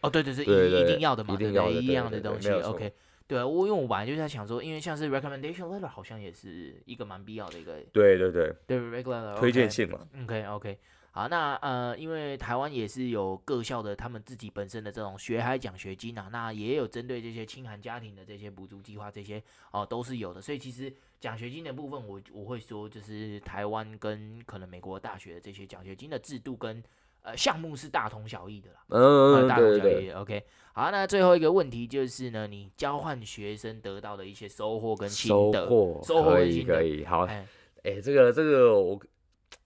[0.00, 2.92] 哦，对对对，一一定要的嘛，一定要的一样的东西，OK。
[3.26, 7.80] 对啊，我因为我本来就在想说，因为像是 recommendation letter 好像也是一个蛮必要的一个。
[7.92, 8.54] 对对对。
[8.66, 10.06] 对 regular 推荐信嘛。
[10.24, 10.78] OK OK，
[11.10, 19.38] 好，那呃，因为台湾也是有各校的他们自己本身的这种学海奖学金啊，那也有针对这些清寒家庭的这些补助计划，这些
[19.70, 20.42] 哦、呃、都是有的。
[20.42, 26.82] 所以其实奖学金的部分我，我我会说，就是台湾跟可能美国大学的这些奖学金的制度跟。
[27.24, 30.10] 呃，项目是大同小异的啦，嗯，大同小异。
[30.10, 35.66] OK，好，那最后一个问题就是呢，你交换学生得到的一些收获跟心得，
[36.02, 37.46] 收获可以可以，好，哎、
[37.84, 39.00] 欸，这个这个我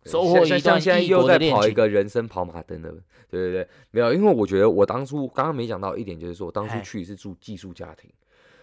[0.04, 2.92] 收获一段像现在又在跑一个人生跑马灯了，
[3.28, 8.08] 对对对，没有，因为我觉得我当初刚刚没讲到一点，就是说我当初去是住寄宿家庭，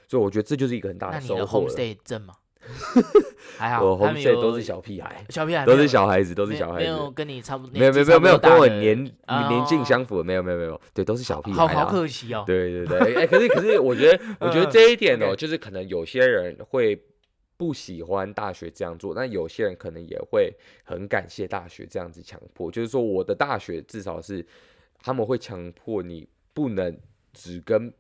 [0.08, 1.60] 所以我觉得这就是一个很大的收获。
[1.60, 2.36] 那你的 homestay 证吗？
[3.58, 12.44] 还好，我 homestay 都是小屁孩，小屁孩都是小孩子，都是小孩子，没有跟你差不多，没有没有没有没有跟我年年纪相符，没有没有没有，对，都是小屁孩，好好可惜哦。
[12.46, 17.02] 对对对，哎，可是可是，我觉得 我觉得这一点哦，就是可能有些人会
[17.58, 24.46] 不喜欢大学这样做，但有些人可能也会很感谢大学这样子强迫，就是说我的大学至少是
[25.02, 26.98] 他们会强迫你不能
[27.34, 27.94] 只跟。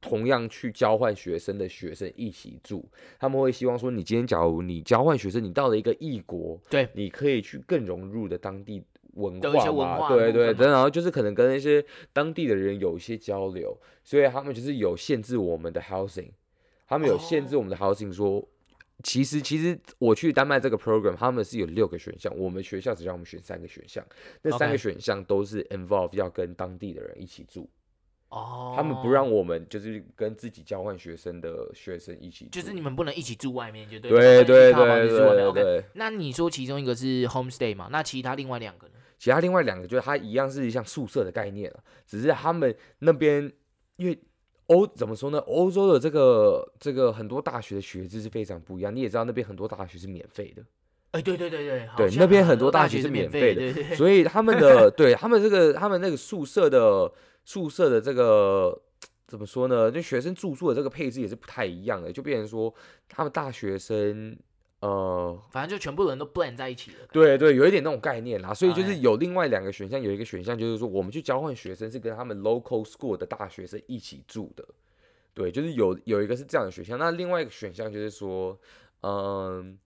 [0.00, 8.82] 同样去交换学生的学生一起住，他们会希望说，你今天假如你交换学生，你到了一个异国，对，你可以去更融入的当地
[9.14, 16.30] 文化嘛，对对对，然后就是可能跟那些当地的人有一些交流，所以他们就是有限制我们的 housing，
[16.86, 18.48] 他们有限制我们的 housing，说
[19.02, 24.02] 其实其实我去丹麦这个 program，他们是有六个选项，我们学校只让我们选三个选项，
[24.42, 27.68] 那三个选项都是 involve 要跟当地的人一起住。
[28.30, 34.10] 哦，他们不让我们就是跟自己交换学生的学生一起，就是你们不能一起住外面，就对。
[34.10, 35.84] 对对对对对。
[35.94, 37.88] 那你说其中一个是 homestay 嘛？
[37.90, 38.94] 那其他另外两个呢？
[39.18, 41.70] 其他另外两个就是它一样是像宿舍的概念，
[42.06, 43.52] 只是他们那边
[43.96, 44.18] 因为
[44.66, 45.38] 欧怎么说呢？
[45.40, 48.94] 欧洲的这个这个很多大学的学制是非常不一样。
[48.94, 50.64] 你也知道那边很多大学是免费的。
[51.12, 57.12] 哎，对对对对，对，那边很多大学是免费的，所以他们的 对他们这个他们那个宿舍的。
[57.42, 58.78] 宿舍的这个
[59.26, 59.90] 怎么说呢？
[59.90, 62.72] 就学生住宿的这个配置也是不太一样的，就变成说
[63.08, 64.36] 他们大学生，
[64.80, 66.98] 呃，反正就全部人都 blend 在一起了。
[67.10, 68.52] 对对，有一点那种概念啦。
[68.52, 74.64] 所以就是有另外两个选项，有一个选项就是说我们去交换学生是跟他们 local school 的大学生一起住的。
[75.32, 76.98] 对，就是有有一个是这样的选项。
[76.98, 78.56] 那另外一个选项就是说，
[79.00, 79.76] 嗯，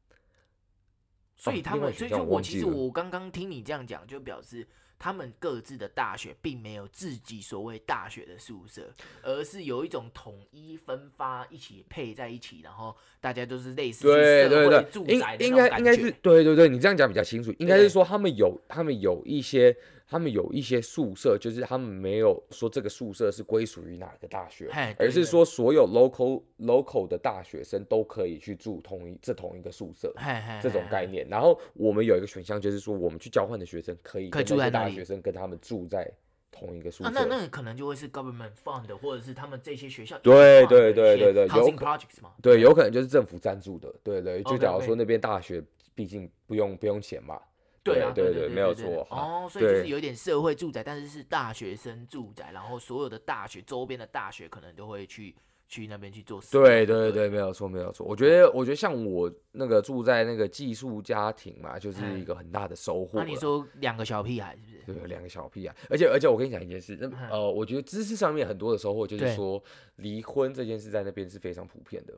[1.44, 4.66] 所以他们，所以就我其实我刚刚听你这样讲，就表示。
[4.96, 8.90] 他们各自的大学并没有自己所谓大学的宿舍，
[9.22, 15.76] 而是有一种统一分发，一起配在一起，然后大家都是类似对对对住宅的那种感觉。
[15.76, 17.52] 应该应该是对对对，你这样讲比较清楚。
[17.59, 19.76] 应该是说他们有他们有一些。
[20.14, 30.14] 他们有一些宿舍，就是他们没有说这个宿舍是归属于哪个大学，而是说所有 local local 的大学生都可以去住同一这同一个宿舍，
[30.62, 31.27] 这种概念。
[31.29, 36.09] 然后我们有一个选项，就是说我们去交换的学生可以跟这些大学生跟他们住在
[36.53, 37.11] 同一个宿舍。
[37.11, 42.31] 那那可能就会是 government fund 或者是他们这些学校对对对对对有 projects 嘛？
[42.40, 43.92] 对，有可能就是政府赞助的。
[44.05, 45.61] 对对，就假如说那边大学
[45.92, 47.37] 毕竟不用不用钱嘛。
[47.85, 49.07] 对啊，对对对，没有错。
[49.11, 55.35] 哦，所以就是有点社会住宅，但是是大学生住宅，然后所有的大学周边的大学可能都会去
[55.68, 56.40] 去那边去做。
[56.51, 58.07] 对对对，没有错，没有错。
[58.07, 63.18] 我觉得，我觉得像我那个住在那个寄宿家庭嘛，就是一个很大的收获。
[63.18, 64.99] 那你说两个小屁孩是不是？
[65.01, 65.77] 对，两个小屁孩。
[65.90, 69.62] 而且而且，我跟你讲一件事，那呃，我觉得知识上面很多的收获，就是说
[69.97, 72.14] 离婚这件事在那边是非常普遍的。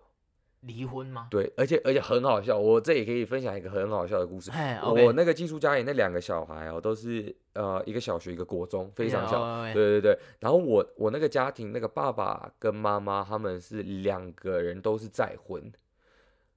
[0.67, 1.29] 离婚吗？
[1.31, 4.51] 对，而且而且很好笑，我这也可以分享一个很好笑的故事。
[4.51, 5.05] Okay.
[5.05, 9.41] 我那个寄宿家里那两个小孩哦，都是呃一个小学一个国中，非常小。
[9.41, 9.75] Yeah, okay.
[9.75, 10.19] 对对对。
[10.41, 15.73] 然后我我那个家庭那个爸爸跟妈妈他们是两个人都是再婚。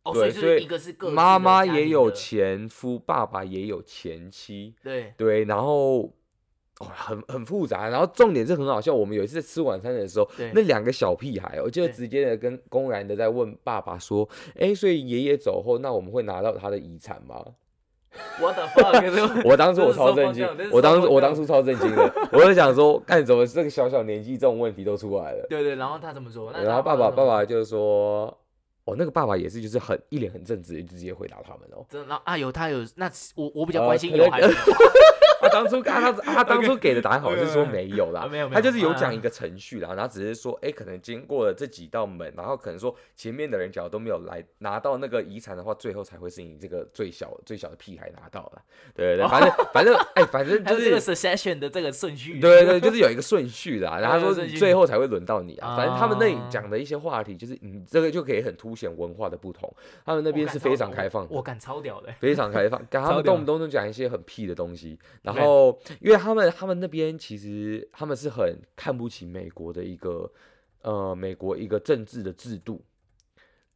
[0.04, 4.76] 哦，对，所以一个是个妈妈也有前夫，爸爸也有前妻。
[4.84, 6.14] 对对，然后。
[6.80, 8.94] 哦，很 很复杂，然后重点是很好笑。
[8.94, 17.44] 我们有一次在吃晚餐的时候，那两个小屁孩，我就直接的跟公然的在问爸爸说：“哎，所以爷爷走后，那我们会拿到他的遗产吗？”
[18.42, 19.42] 我的妈！
[19.46, 25.46] 我当时我超震惊，我当时我当初超震惊的， 我就想说，干怎么这个小小年纪这种问题都出来了？
[25.48, 26.52] 对对，然后他怎么说？
[26.52, 28.36] 然后爸爸爸爸就说
[28.90, 34.54] ：“哦，那个爸爸也是，就是很一脸很正直，就直接回答他们哦。”真的然后啊，有他有那我我比较关心有孩子。
[35.42, 48.62] 他当初他他他当初给的答案好像是说没有啦，没有没有，他就是有讲一个程序啦，然后只是说，哎，可能经过了这几道门，然后可能说前面的人假如都没有来拿到那个遗产的话，最后才会是你这个最小最小的屁孩拿到了，
[48.94, 59.72] 对对对，反正反正哎，反正 就是这个 succession 的这个顺序，对对，就是有一个顺序啦，然后说最后才会轮到你啊，反正他们那里讲的一些话题，就是你这个就可以很凸显文化的不同，
[60.06, 64.98] 他们那边是非常开放，我敢超屌的，非常开放， 他们动不动就讲一些很屁的东西。
[65.24, 70.32] 然后，因为他们他们那边其实他们是很看不起美国的一个
[70.84, 72.82] 呃美国一个政治的制度。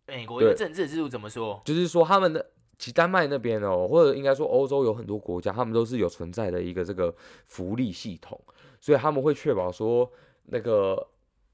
[0.06, 1.62] 美国一个政治制度怎么说？
[1.66, 2.46] 就是说他们的
[2.78, 7.13] 其丹麦那边哦，或者应该说欧洲有很多国家，他们都是有存在的一个这个
[7.46, 8.39] 福利系统，
[8.82, 10.12] 所以他们会确保说
[10.48, 11.08] 那个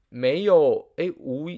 [0.08, 1.48] 没有哎无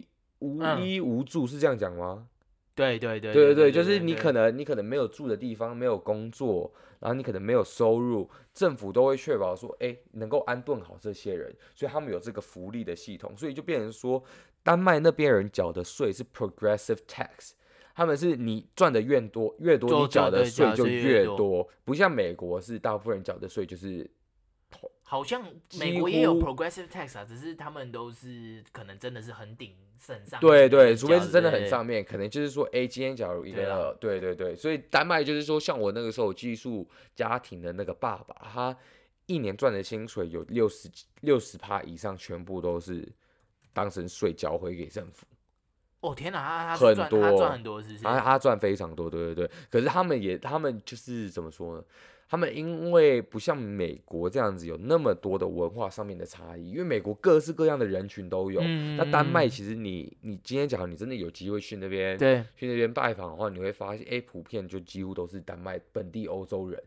[0.43, 2.27] 无依无助，是这样讲吗？
[2.75, 14.23] 对对对对对对，就是你可能你可能没有住的地方，没有工作，然后你可能没有收入，政府都会确保说，哎，能够安顿好这些人，所以他们有这个福利的系统，所以就变成说，
[14.63, 17.53] 丹麦那边人缴的税是 progressive tax，
[17.95, 24.11] 他们是你赚的越多越多，你缴的税就越多，不像美国是大部分人缴的税就是。
[25.13, 25.45] 好像
[25.79, 30.41] 美国也有 progressive tax 啊，只是他们都是可能真的是很顶省上。
[30.41, 38.75] 对对，除非是真的很上面，可能就是说，哎，今天假如一个，对对对，所以丹麦就是说，像我那个时候寄宿家庭的那个爸爸，他
[39.27, 40.91] 一年赚的薪水有六十
[41.21, 43.07] 六十趴以上，全部都是
[43.75, 45.27] 当成税缴回给政府。
[46.01, 48.03] 哦天哪，他很多，他赚很多，是不是？
[48.03, 49.51] 他他赚非常多，对对对。
[49.71, 51.85] 可是他们也，他们就是怎么说呢？
[52.33, 58.59] 他们因为不像美国这样子有那么多的文化上面的差异，因为美国各式各样的人群都有。
[58.65, 66.83] 嗯、那丹麦其实你你今天假如你真的有机会去那边，对，去那边拜访的话，你会发现，哎，普遍就几乎都是丹麦本地欧洲人，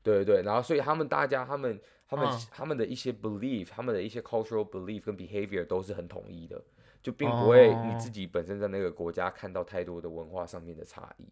[0.00, 0.42] 对对对。
[0.42, 1.76] 然后所以他们大家他们
[2.08, 6.62] 他们、嗯、他们的一些 belief，他们的一些 cultural belief 跟 behavior 都是很统一的，
[7.02, 11.26] 就并不会你自己本身在那个国家看到太多的文化上面的差异。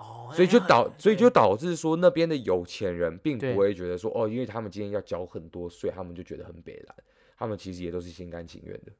[0.00, 6.96] 哦，所以就导，所以就导致说那边的有钱人并不会觉得说哦，因为他们今天要缴很多税，他们就觉得很北烂，
[7.36, 8.90] 他们其实也都是心甘情愿的。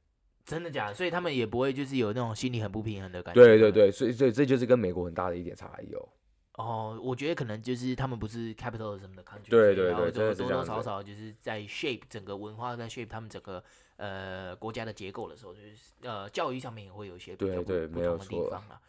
[0.44, 0.94] 真的假的？
[0.94, 3.40] 所以他们也不会就是有那种心理很不平衡的感觉。
[3.42, 6.08] 对对对，所以所以这就是跟美国很大的一点差异哦。
[6.54, 13.62] 哦，我觉得可能就是他们不是 capital 什么的 country，对对对，多多少少就是在 shape 整个文化，在 shape 他们整个
[13.96, 15.68] 呃国家的结构的时候，就是
[16.02, 18.80] 呃教育上面也会有一些比较不对对不同的地方啊。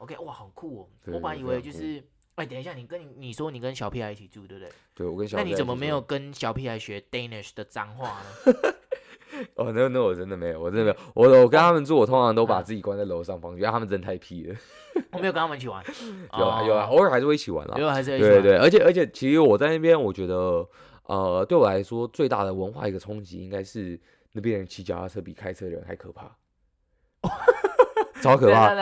[0.00, 0.88] OK，哇，好酷哦！
[1.04, 1.98] 对我本来以为就是，
[2.34, 4.72] 哎、欸，等一下，你跟你你说你跟小屁孩一起住，对不对？
[4.94, 5.36] 对，我跟小。
[5.36, 8.52] 那你怎么没有跟小屁孩学 Danish 的脏话呢？
[9.56, 10.96] 哦，那那我真的没有，我真的没有。
[11.14, 14.56] 我我跟他们住，我通常都把自己关在楼上房间，因为他们真的太屁了。
[15.12, 15.84] 我没有跟他们一起玩。
[16.38, 17.76] 有啊有啊，偶尔还是会一起玩啦。
[17.78, 18.32] 偶尔还是会一起玩。
[18.32, 20.66] 对对对，而且而且，其实我在那边，我觉得，
[21.04, 24.00] 呃，对我来说最大的文化一个冲击，应该是
[24.32, 26.34] 那边人骑脚踏车比开车的人还可怕。
[28.20, 28.74] 超可怕！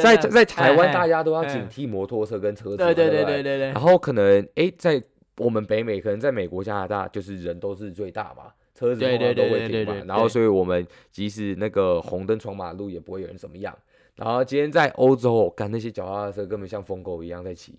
[0.00, 3.58] 在在台湾，大家都要警惕摩托车跟车子，对对对对对。
[3.58, 5.02] 然后可能哎，在
[5.38, 9.94] 我们北美，可能在美国、加拿大，就是人都是最大嘛，车子都会停嘛。
[10.06, 13.76] 然后，所以我们即使那个红灯闯马路，也不会有人怎么样。
[14.16, 17.74] 然后今天在欧洲，干那些脚踏车根本像疯狗一样在骑。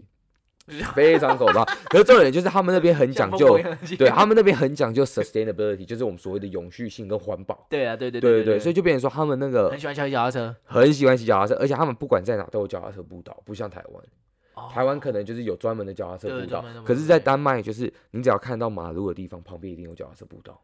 [0.96, 3.60] 非常可怕，可是重点就是他们那边很讲究，
[3.98, 7.68] 对他们那边很讲究 sustainability，就是我们所谓的永续性跟环保。
[7.70, 20.62] 对啊，对对对对，所以就变成说他们那个很喜欢骑脚踏车，很喜欢骑脚踏车，而且他们不管在哪都有脚踏车步道，不像台湾，台湾可能就是有专门的脚踏车步道，可是，在丹麦就是你只要看到马路的地方旁边一定有脚踏车步道。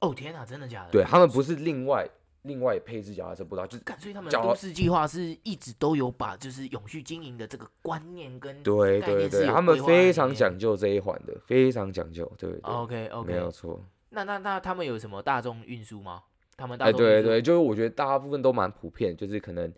[0.00, 0.90] 哦天哪，真的假的？
[0.90, 2.08] 对他们不是另外。
[2.48, 12.60] 另外配置脚踏车步道，就是所以他们都市计划是一直都有把就是永续经营的这个观念跟对对对，他们非常讲究这一环的，非常讲究，对对。
[12.62, 13.80] OK OK，没有错。
[14.10, 16.22] 那那那他们有什么大众运输吗？
[16.56, 19.72] 他们大哎对对，就是我觉得大部分都蛮普遍，就是可能。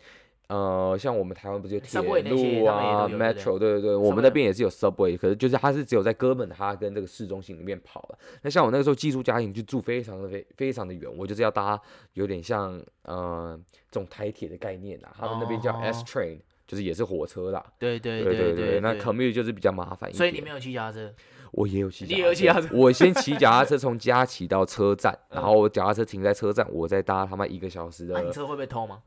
[0.51, 8.19] 呃，像我们台湾不是有铁路啊，Metro，对对对，我们那边也是有 Subway，可是就是它是只有在哥本哈根这个市中心里面跑了。
[8.41, 11.79] 那像我那个时候寄宿家庭就住非常的非非常的远，我就是要搭
[12.15, 13.57] 有点像呃
[13.89, 17.65] 这种台铁的概念啦，他们那边叫 S Train，就是也是火车啦。
[17.79, 20.17] 对对对对对，那 commute 就是比较麻烦一点。
[20.17, 21.13] 所以你没有骑脚踏车？
[21.51, 22.67] 我也有骑脚踏车。
[22.73, 28.15] 我先骑脚踏车从家骑到车站， 然后我脚踏车停在车站，我再搭他妈一个小时的。
[28.15, 29.01] 那你车会被偷吗？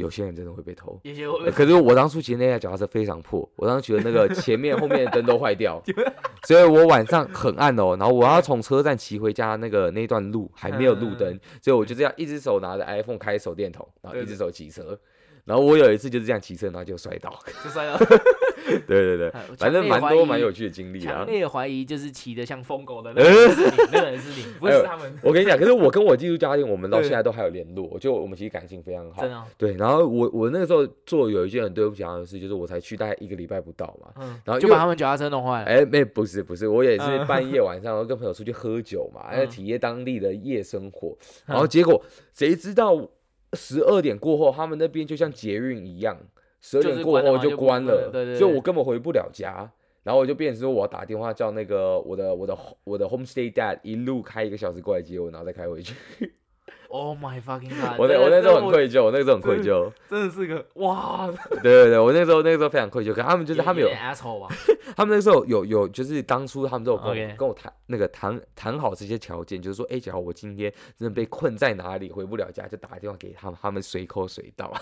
[0.00, 1.56] 有些人真的会被偷，有些会被偷。
[1.56, 5.80] 可是我当初骑那台脚踏车非常破，我当时觉得那个前面后面的灯都坏掉，
[6.48, 14.98] 所以我晚上很暗哦，然后我要从车站骑回家，那个那段路还没有路灯，所以我就这样一只手拿着 iPhone 开手电筒，然后一只手骑车，
[15.50, 17.98] 然后我有一次就是这样骑车，然后就摔倒，就摔倒。
[18.86, 21.24] 对 对对，反正蛮多蛮有趣的经历啊。
[21.24, 25.12] 强烈怀疑就是骑得像疯狗的那个 人是你，那个人是你，不是他们。
[25.24, 29.22] 我跟你讲，可是我跟我寄宿家庭，我们到现在都还有联络，就我们其实感情非常好。
[29.22, 29.42] 真的。
[29.58, 35.64] 对，然后我我那个时候做有一件很对不起他的事，就是我才去大概一个礼拜不到嘛，然后就把他们脚踏车弄坏了。
[35.64, 42.00] 哎，没，不是不是，我也是半夜晚上，然后跟朋友出去喝酒嘛，要体验当地的夜生活，然后结果
[42.32, 42.94] 谁知道
[43.54, 46.16] 十二点过后，他们那边就像捷运一样。
[46.62, 49.72] 十二点过后就关了，所以我根本回不了家，
[50.02, 55.94] 然后我就变成说我要打电话叫那个我的我的我的 homestay dad 一路开一个小时过来接我，然后再开回去。
[56.92, 57.96] Oh my fucking god！
[57.96, 61.30] 我那我那时候很愧疚，我那个时候很愧疚，真的是个哇！
[61.62, 63.88] 对对对，我那时候那个时候非常愧疚，可他们就是他们有，
[64.96, 74.72] 他们那时候有有就是当初他们都有跟我跟我谈那个谈谈好这些条件，就是说哎，假如我今天真的被困在哪里回不了家，就打电话给他们，他们随口随到。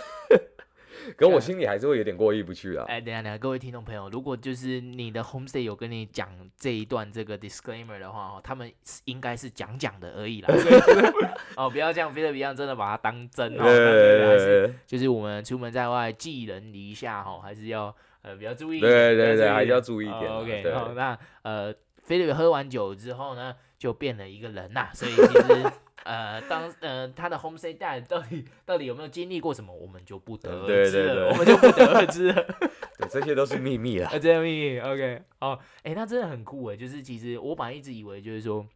[1.17, 2.85] 可我心里还是会有点过意不去啊。
[2.89, 8.71] 哎，等下等下，各位听众朋友，如果就是你的 homestay 有跟你讲这一段这个 disclaimer 的话，哦，他们
[9.05, 10.49] 应该是讲讲的而已啦。
[10.57, 10.81] 所以
[11.57, 13.65] 哦，不要这样，非得一样真的把它当真哦。
[13.65, 18.81] 对对对，还是就是我们出门在外，寄人篱下哈，还是要呃比较注意。
[18.81, 20.31] 对对对，还是要注意一点。
[20.31, 21.75] OK，好，那呃，
[22.05, 25.73] 菲律宾喝完酒之后呢，就变了一个人呐，所以其实。
[26.09, 32.43] 呃，当呃他的 homestay dad 到底到底有没有经历过什么，我们就不得而知了，我们就不得而知了。
[32.97, 34.09] 对，这些都是秘密了。
[34.13, 38.67] 这些秘密，OK，哦，哎，那真的很酷哎，就是其实我本来一直以为就是说，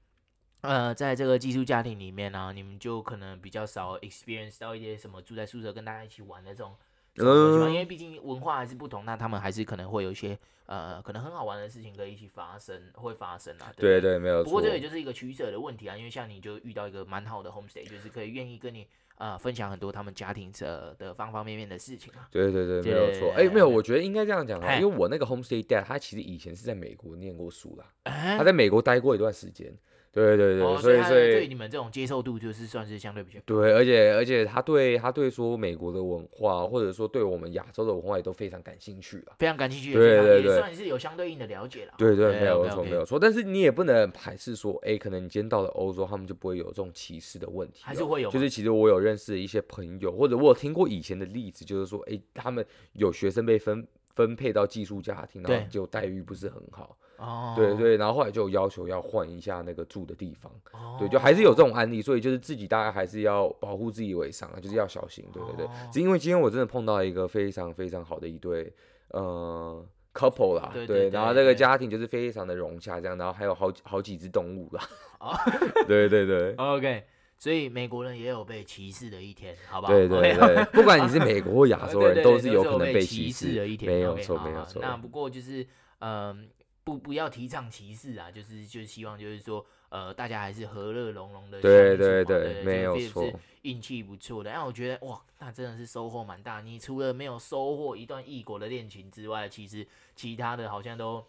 [0.61, 6.77] 呃，在这个寄宿家庭里面呢、啊，你们就可能比较少 experience 到一些什么住在宿舍跟大家一起玩的这种
[7.19, 13.73] 嗯，因为毕竟文化还是不同，那他们还是可能会有一些呃，可能很好玩的事情可以一起发生，会发生啊。
[13.77, 14.45] 对对，对，没有错。
[14.45, 18.87] 不过这也就是一个取舍的问题啊，因为像你就遇到一个蛮好的 homestay，就是可以愿意跟你。
[19.17, 22.27] 啊、呃，分享很多他们家庭的的方方面面的事情啊。
[22.33, 23.31] 对对对，没有错。
[23.33, 29.73] 哎、欸，没有，我觉得应该这样讲啊，因为我那个 homestay dad 他其实以前是在美国念过书啦，欸、他在美国待过一段时间。
[30.13, 41.95] 对对对，所以所以对你们这种接受度就是算是相对比较对，而且而且他对他对说美国的文化，或者说对我们亚洲的文化也都非常感兴趣了，非常感兴趣，对对对，算是有相对应的了解了。
[41.97, 48.31] 对对，没有错没有错，但是你也不能排斥说，哎，可能你今天到了欧洲，他们就不会有这种歧视的问题，还是会有。
[48.31, 56.99] 就是其实我有认识一些朋友，或者我有听过以前的例子，就是说，哎，他们有学生被分分配到寄宿家庭，然后就待遇不是很好。
[57.23, 65.67] 哦，对对，然后后来就要求要换一下那个住的地方，哦、对，就还是有这种案例，所以就是自己大概还是要保护自己为上啊，就是要小心，对对对。
[65.93, 68.73] 是、哦、因为今天我真的碰到一个非常非常好的一对
[69.11, 74.83] 呃 couple 啦，对，对，对，对，然后这个家庭就是非常的融洽，这样，然后还有好好几只动物啦，
[75.21, 75.33] 哦、
[75.87, 77.05] 对对对，OK，
[77.39, 79.93] 所以美国人也有被歧视的一天，好不好？
[79.93, 84.83] 对对对，不管你是美国或亚洲人，都是有可能被歧视的一天，没有错，没有错。
[84.83, 85.65] 那不过就是
[86.01, 86.49] 嗯。
[86.85, 91.61] 不，不要提倡歧视啊，就是就是希望就是说，呃，大家还是和乐融融的。
[91.61, 93.31] 对对对，没有错。
[93.63, 96.61] 运气不错的，然后我觉得哇，那真的是收获蛮大。
[96.61, 101.25] 你除了没有收获一段异国的恋情之外，其实其他的好像都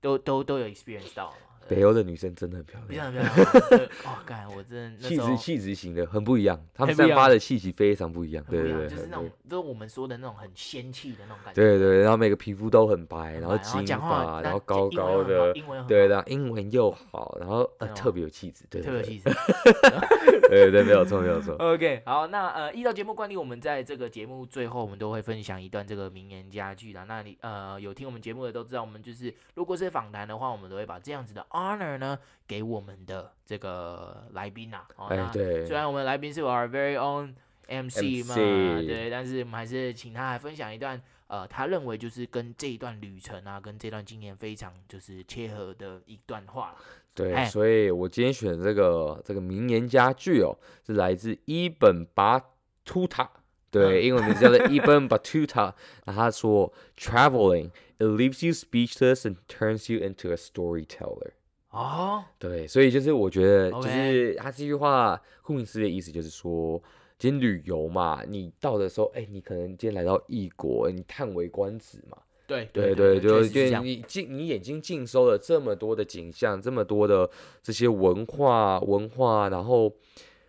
[0.00, 1.32] 都都都有 experience 到。
[1.68, 3.88] 北欧的女生真的很漂亮，漂亮漂亮。
[4.04, 11.60] 哇， 干，我真的气质气质型的很不一样，她们散发的气息非常不一样，对对对，就是那种就是我们说的那种很仙气的那种感觉。
[11.62, 15.52] 对对，然后每个皮肤都很白，然后金发，然后高高的，
[15.86, 19.30] 对然后，英文又好，然后特别有气质，对，特别有气质。
[20.48, 21.54] 对对，没有错没有错。
[21.56, 27.04] OK，好，那呃，依照节目惯例，我们在这个节目最后，我们都会分享一段这个名言佳句啦。
[27.06, 31.46] 那你呃有听我们节目的都知道，我们就是如果是访谈的话，我们都会把这样子的。
[31.50, 37.34] Honor 呢，给我们的这个来宾呐、啊，哦，哎、对，虽然我们来宾是 our very own
[37.68, 46.74] MC 嘛，MC 对，但是我们还是请他来分享一段，呃，他认为就是跟这一段旅程啊，跟这段经验非常就是切合的一段话。
[47.14, 52.40] 对，嘿所以我今天选这个这个名言佳句哦，是来自伊本巴
[52.84, 53.28] 图塔，
[53.70, 55.74] 对，英文名字叫做伊本巴图塔，
[56.06, 61.32] 那他说，traveling it leaves you speechless and turns you into a storyteller。
[61.70, 62.24] 哦，oh?
[62.38, 66.82] 对，所以就是我觉得，就是他这句话顾名思义的意思就是说，
[67.18, 72.18] 今天旅游嘛，你到的时候，哎，你可能今天来到异国，你叹为观止嘛。
[72.46, 77.30] 对对对，就就你尽你眼睛尽收了这么多的景象，这么多的
[77.62, 79.94] 这些文化文化，然后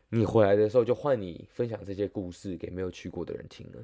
[0.10, 3.84] 你回来的时候，就换你分享这些故事给没有去过的人听了。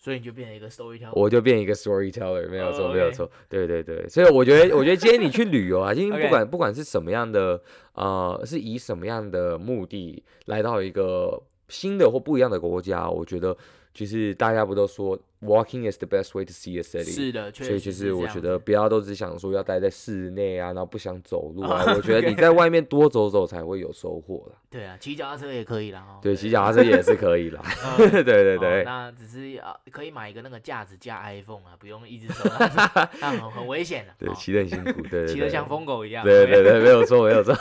[0.00, 4.08] 所以你就变成一个 storyteller，我就变一个 storyteller，没有错，没有错，对对对。
[4.08, 7.60] 所以我觉得，我觉得今天你去旅游啊， 今天不管不管是什么样的，
[7.94, 13.56] 呃，是以什么样的目的来到一个新的或不一样的国家，我觉得。
[13.94, 17.10] 其实大家不都说 walking is the best way to see a city？
[17.10, 21.82] 是的，所以其实我觉得不要都只想说要待在室内啊，然后不想走路啊。
[21.96, 24.52] 我觉得你在外面多走走才会有收获了。
[24.70, 26.06] 对啊，骑脚踏车也可以啦。
[26.08, 26.20] 哦。
[26.22, 27.60] 对，骑脚踏车也是可以啦。
[27.96, 28.84] 对对对。
[28.84, 32.48] 那只是啊，可以买一个那个架子架 iPhone 啊，不用一直走，
[33.20, 34.14] 那很很危险的。
[34.16, 36.24] 对，骑得很辛苦，对， 骑得像疯狗一样。
[36.24, 37.52] 对对对，没有错，没有错。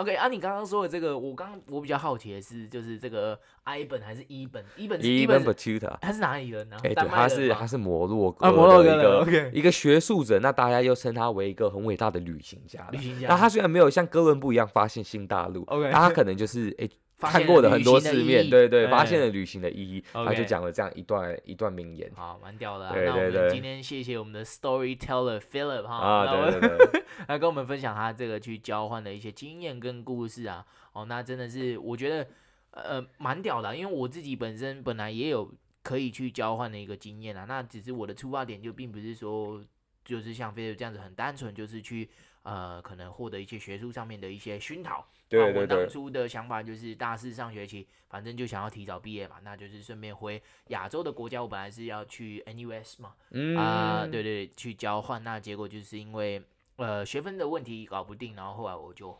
[0.00, 4.64] OK 啊，你刚刚说的这个，我刚我比较好奇的是，就是这个埃本还是伊本？
[4.76, 6.76] 伊本是伊本巴图塔，他是哪里人呢？
[6.82, 12.88] 哎，对，他是他是摩洛哥的一个一个学术者，那大家又称他为一个很伟大的旅行家。
[12.92, 13.28] 旅行家。
[13.28, 16.88] 那他虽然没有像哥伦布一样发现新大陆，OK，他可能就是哎。
[17.28, 22.10] 看过的很多世面，对对，发现了旅行的意义，他就讲了这样一段一段名言。
[22.14, 22.90] 好，蛮屌的。
[22.92, 23.30] 对对对。
[23.30, 30.64] 那我们今天谢谢我们的 storyteller Philip 哈，啊，对对对，来 跟我们分享他这个去交换的一些经验跟故事啊。
[30.92, 32.26] 哦，那真的是我觉得
[32.70, 35.52] 呃蛮屌的，因为我自己本身本来也有
[35.82, 37.44] 可以去交换的一个经验啊。
[37.46, 39.62] 那只是我的出发点就并不是说
[40.04, 42.08] 就是像 Philip 这样子很单纯，就是去
[42.42, 45.06] 呃可能获得一些学术上面的一些熏陶。
[45.30, 51.40] 对，对，对，我当初的想法就是大四上学期，反正就想要提早毕业嘛，那就是顺便回亚洲的国家。
[51.40, 55.22] 我本来是要去 NUS 嘛，嗯啊，对，对对，去交换。
[55.22, 56.42] 那结果就是因为
[56.76, 59.10] 呃学分的问题搞不定，然后后来我就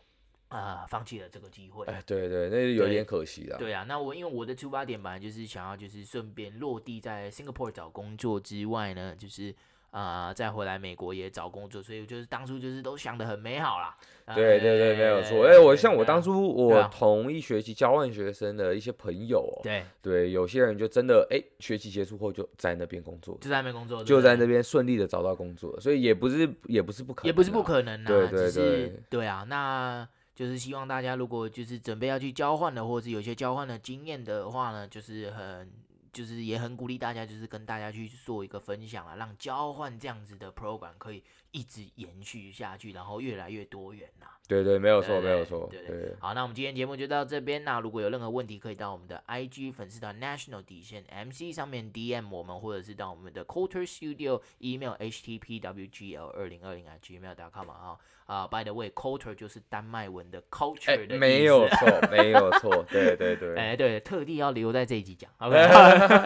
[0.49, 1.85] 啊、呃、放弃了这个机会。
[1.85, 3.57] 哎，对对，那有点可惜了。
[3.57, 9.55] 对啊，那我因为我的出发点本来就是想要就是顺便落地在 Singapore 找工作之外呢，就是。
[9.91, 13.95] 啊、呃，再回来美国也找工作，所以就是当初就是都想的很美好啦。
[14.33, 15.45] 对对对，没有错。
[15.45, 28.07] 哎，我像我当初我同一学期交换学生的一些朋友，对对，有些人就真的哎，学期结束后就在那边工作，就在那边工作，就在那边顺利的找到工作，所以也不是也不是不可能，也不是不可能啊。
[28.07, 35.69] 对对对，对啊，那就是希望大家如果就是准备要去交换的，或者是有些交换的经验的话呢，就是很。
[36.11, 44.27] 就是也很鼓励大家，就是跟大家去做一个分享啊，让交换这样子的 program 可以一直延续下去，然后越来越多元呐。
[44.47, 45.67] 对对，没有错，没有错。
[45.71, 46.15] 对对。
[46.19, 47.63] 好，那我们今天节目就到这边。
[47.63, 57.97] 那如果有任何问题，可以到我们的 IG 粉丝团 National 底线 MC 上面 DM 我们，或者是到我们的 Culture Studio email htpwgl 二零二零 @gmail.com 啊。
[58.25, 61.17] 啊，By the way，Culture 就是丹麦文的 culture 的意思。
[61.17, 62.83] 没有错，没有错。
[62.89, 63.55] 对对对。
[63.57, 65.29] 哎，对，特地要留在这一集讲。
[65.39, 65.57] OK。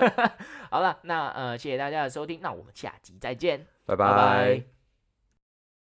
[0.70, 4.75] 好了，那呃，谢谢大家的收听，那我们下集再见，拜拜。